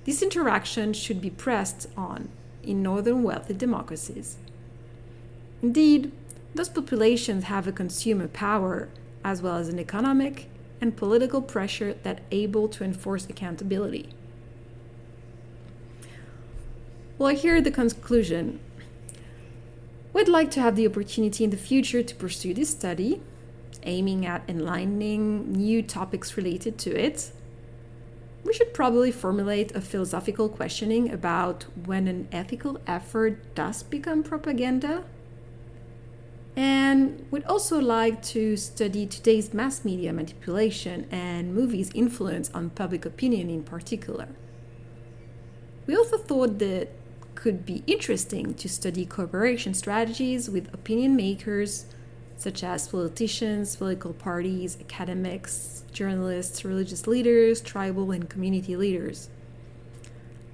this 0.05 0.21
interaction 0.21 0.91
should 0.91 1.21
be 1.21 1.29
pressed 1.29 1.87
on 1.95 2.29
in 2.63 2.83
northern 2.83 3.23
wealthy 3.23 3.53
democracies. 3.53 4.37
Indeed, 5.61 6.11
those 6.53 6.69
populations 6.69 7.45
have 7.45 7.67
a 7.67 7.71
consumer 7.71 8.27
power 8.27 8.89
as 9.23 9.41
well 9.41 9.55
as 9.55 9.69
an 9.69 9.79
economic 9.79 10.49
and 10.81 10.97
political 10.97 11.41
pressure 11.41 11.93
that 12.03 12.21
able 12.31 12.67
to 12.69 12.83
enforce 12.83 13.25
accountability. 13.29 14.09
Well, 17.19 17.35
here 17.35 17.57
are 17.57 17.61
the 17.61 17.69
conclusion. 17.69 18.61
We'd 20.13 20.29
like 20.29 20.51
to 20.51 20.61
have 20.61 20.77
the 20.77 20.87
opportunity 20.87 21.43
in 21.43 21.49
the 21.49 21.57
future 21.57 22.01
to 22.01 22.15
pursue 22.15 22.53
this 22.53 22.69
study, 22.69 23.21
aiming 23.83 24.25
at 24.25 24.41
enlightening 24.47 25.51
new 25.51 25.83
topics 25.83 26.37
related 26.37 26.77
to 26.77 26.97
it. 26.97 27.33
We 28.45 28.53
should 28.53 28.73
probably 28.73 29.11
formulate 29.11 29.75
a 29.75 29.81
philosophical 29.81 30.47
questioning 30.47 31.11
about 31.11 31.65
when 31.85 32.07
an 32.07 32.29
ethical 32.31 32.79
effort 32.87 33.53
does 33.53 33.83
become 33.83 34.23
propaganda. 34.23 35.03
And 36.55 37.25
we'd 37.31 37.43
also 37.43 37.81
like 37.81 38.21
to 38.27 38.55
study 38.55 39.05
today's 39.05 39.53
mass 39.53 39.83
media 39.83 40.13
manipulation 40.13 41.05
and 41.11 41.53
movies' 41.53 41.91
influence 41.93 42.49
on 42.53 42.69
public 42.69 43.03
opinion 43.05 43.49
in 43.49 43.63
particular. 43.63 44.29
We 45.85 45.97
also 45.97 46.17
thought 46.17 46.59
that 46.59 46.98
could 47.39 47.65
be 47.65 47.83
interesting 47.87 48.53
to 48.53 48.67
study 48.67 49.05
cooperation 49.05 49.73
strategies 49.73 50.49
with 50.49 50.73
opinion 50.73 51.15
makers 51.15 51.85
such 52.35 52.63
as 52.63 52.89
politicians, 52.89 53.77
political 53.77 54.11
parties, 54.13 54.77
academics, 54.81 55.83
journalists, 55.93 56.65
religious 56.65 57.07
leaders, 57.07 57.61
tribal 57.61 58.11
and 58.11 58.29
community 58.29 58.75
leaders. 58.75 59.29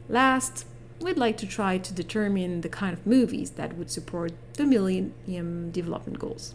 Last, 0.07 0.65
we'd 1.01 1.17
like 1.17 1.37
to 1.37 1.47
try 1.47 1.79
to 1.79 1.93
determine 1.93 2.61
the 2.61 2.69
kind 2.69 2.93
of 2.93 3.07
movies 3.07 3.51
that 3.51 3.75
would 3.77 3.89
support 3.89 4.33
the 4.53 4.65
Millennium 4.65 5.71
Development 5.71 6.19
Goals. 6.19 6.53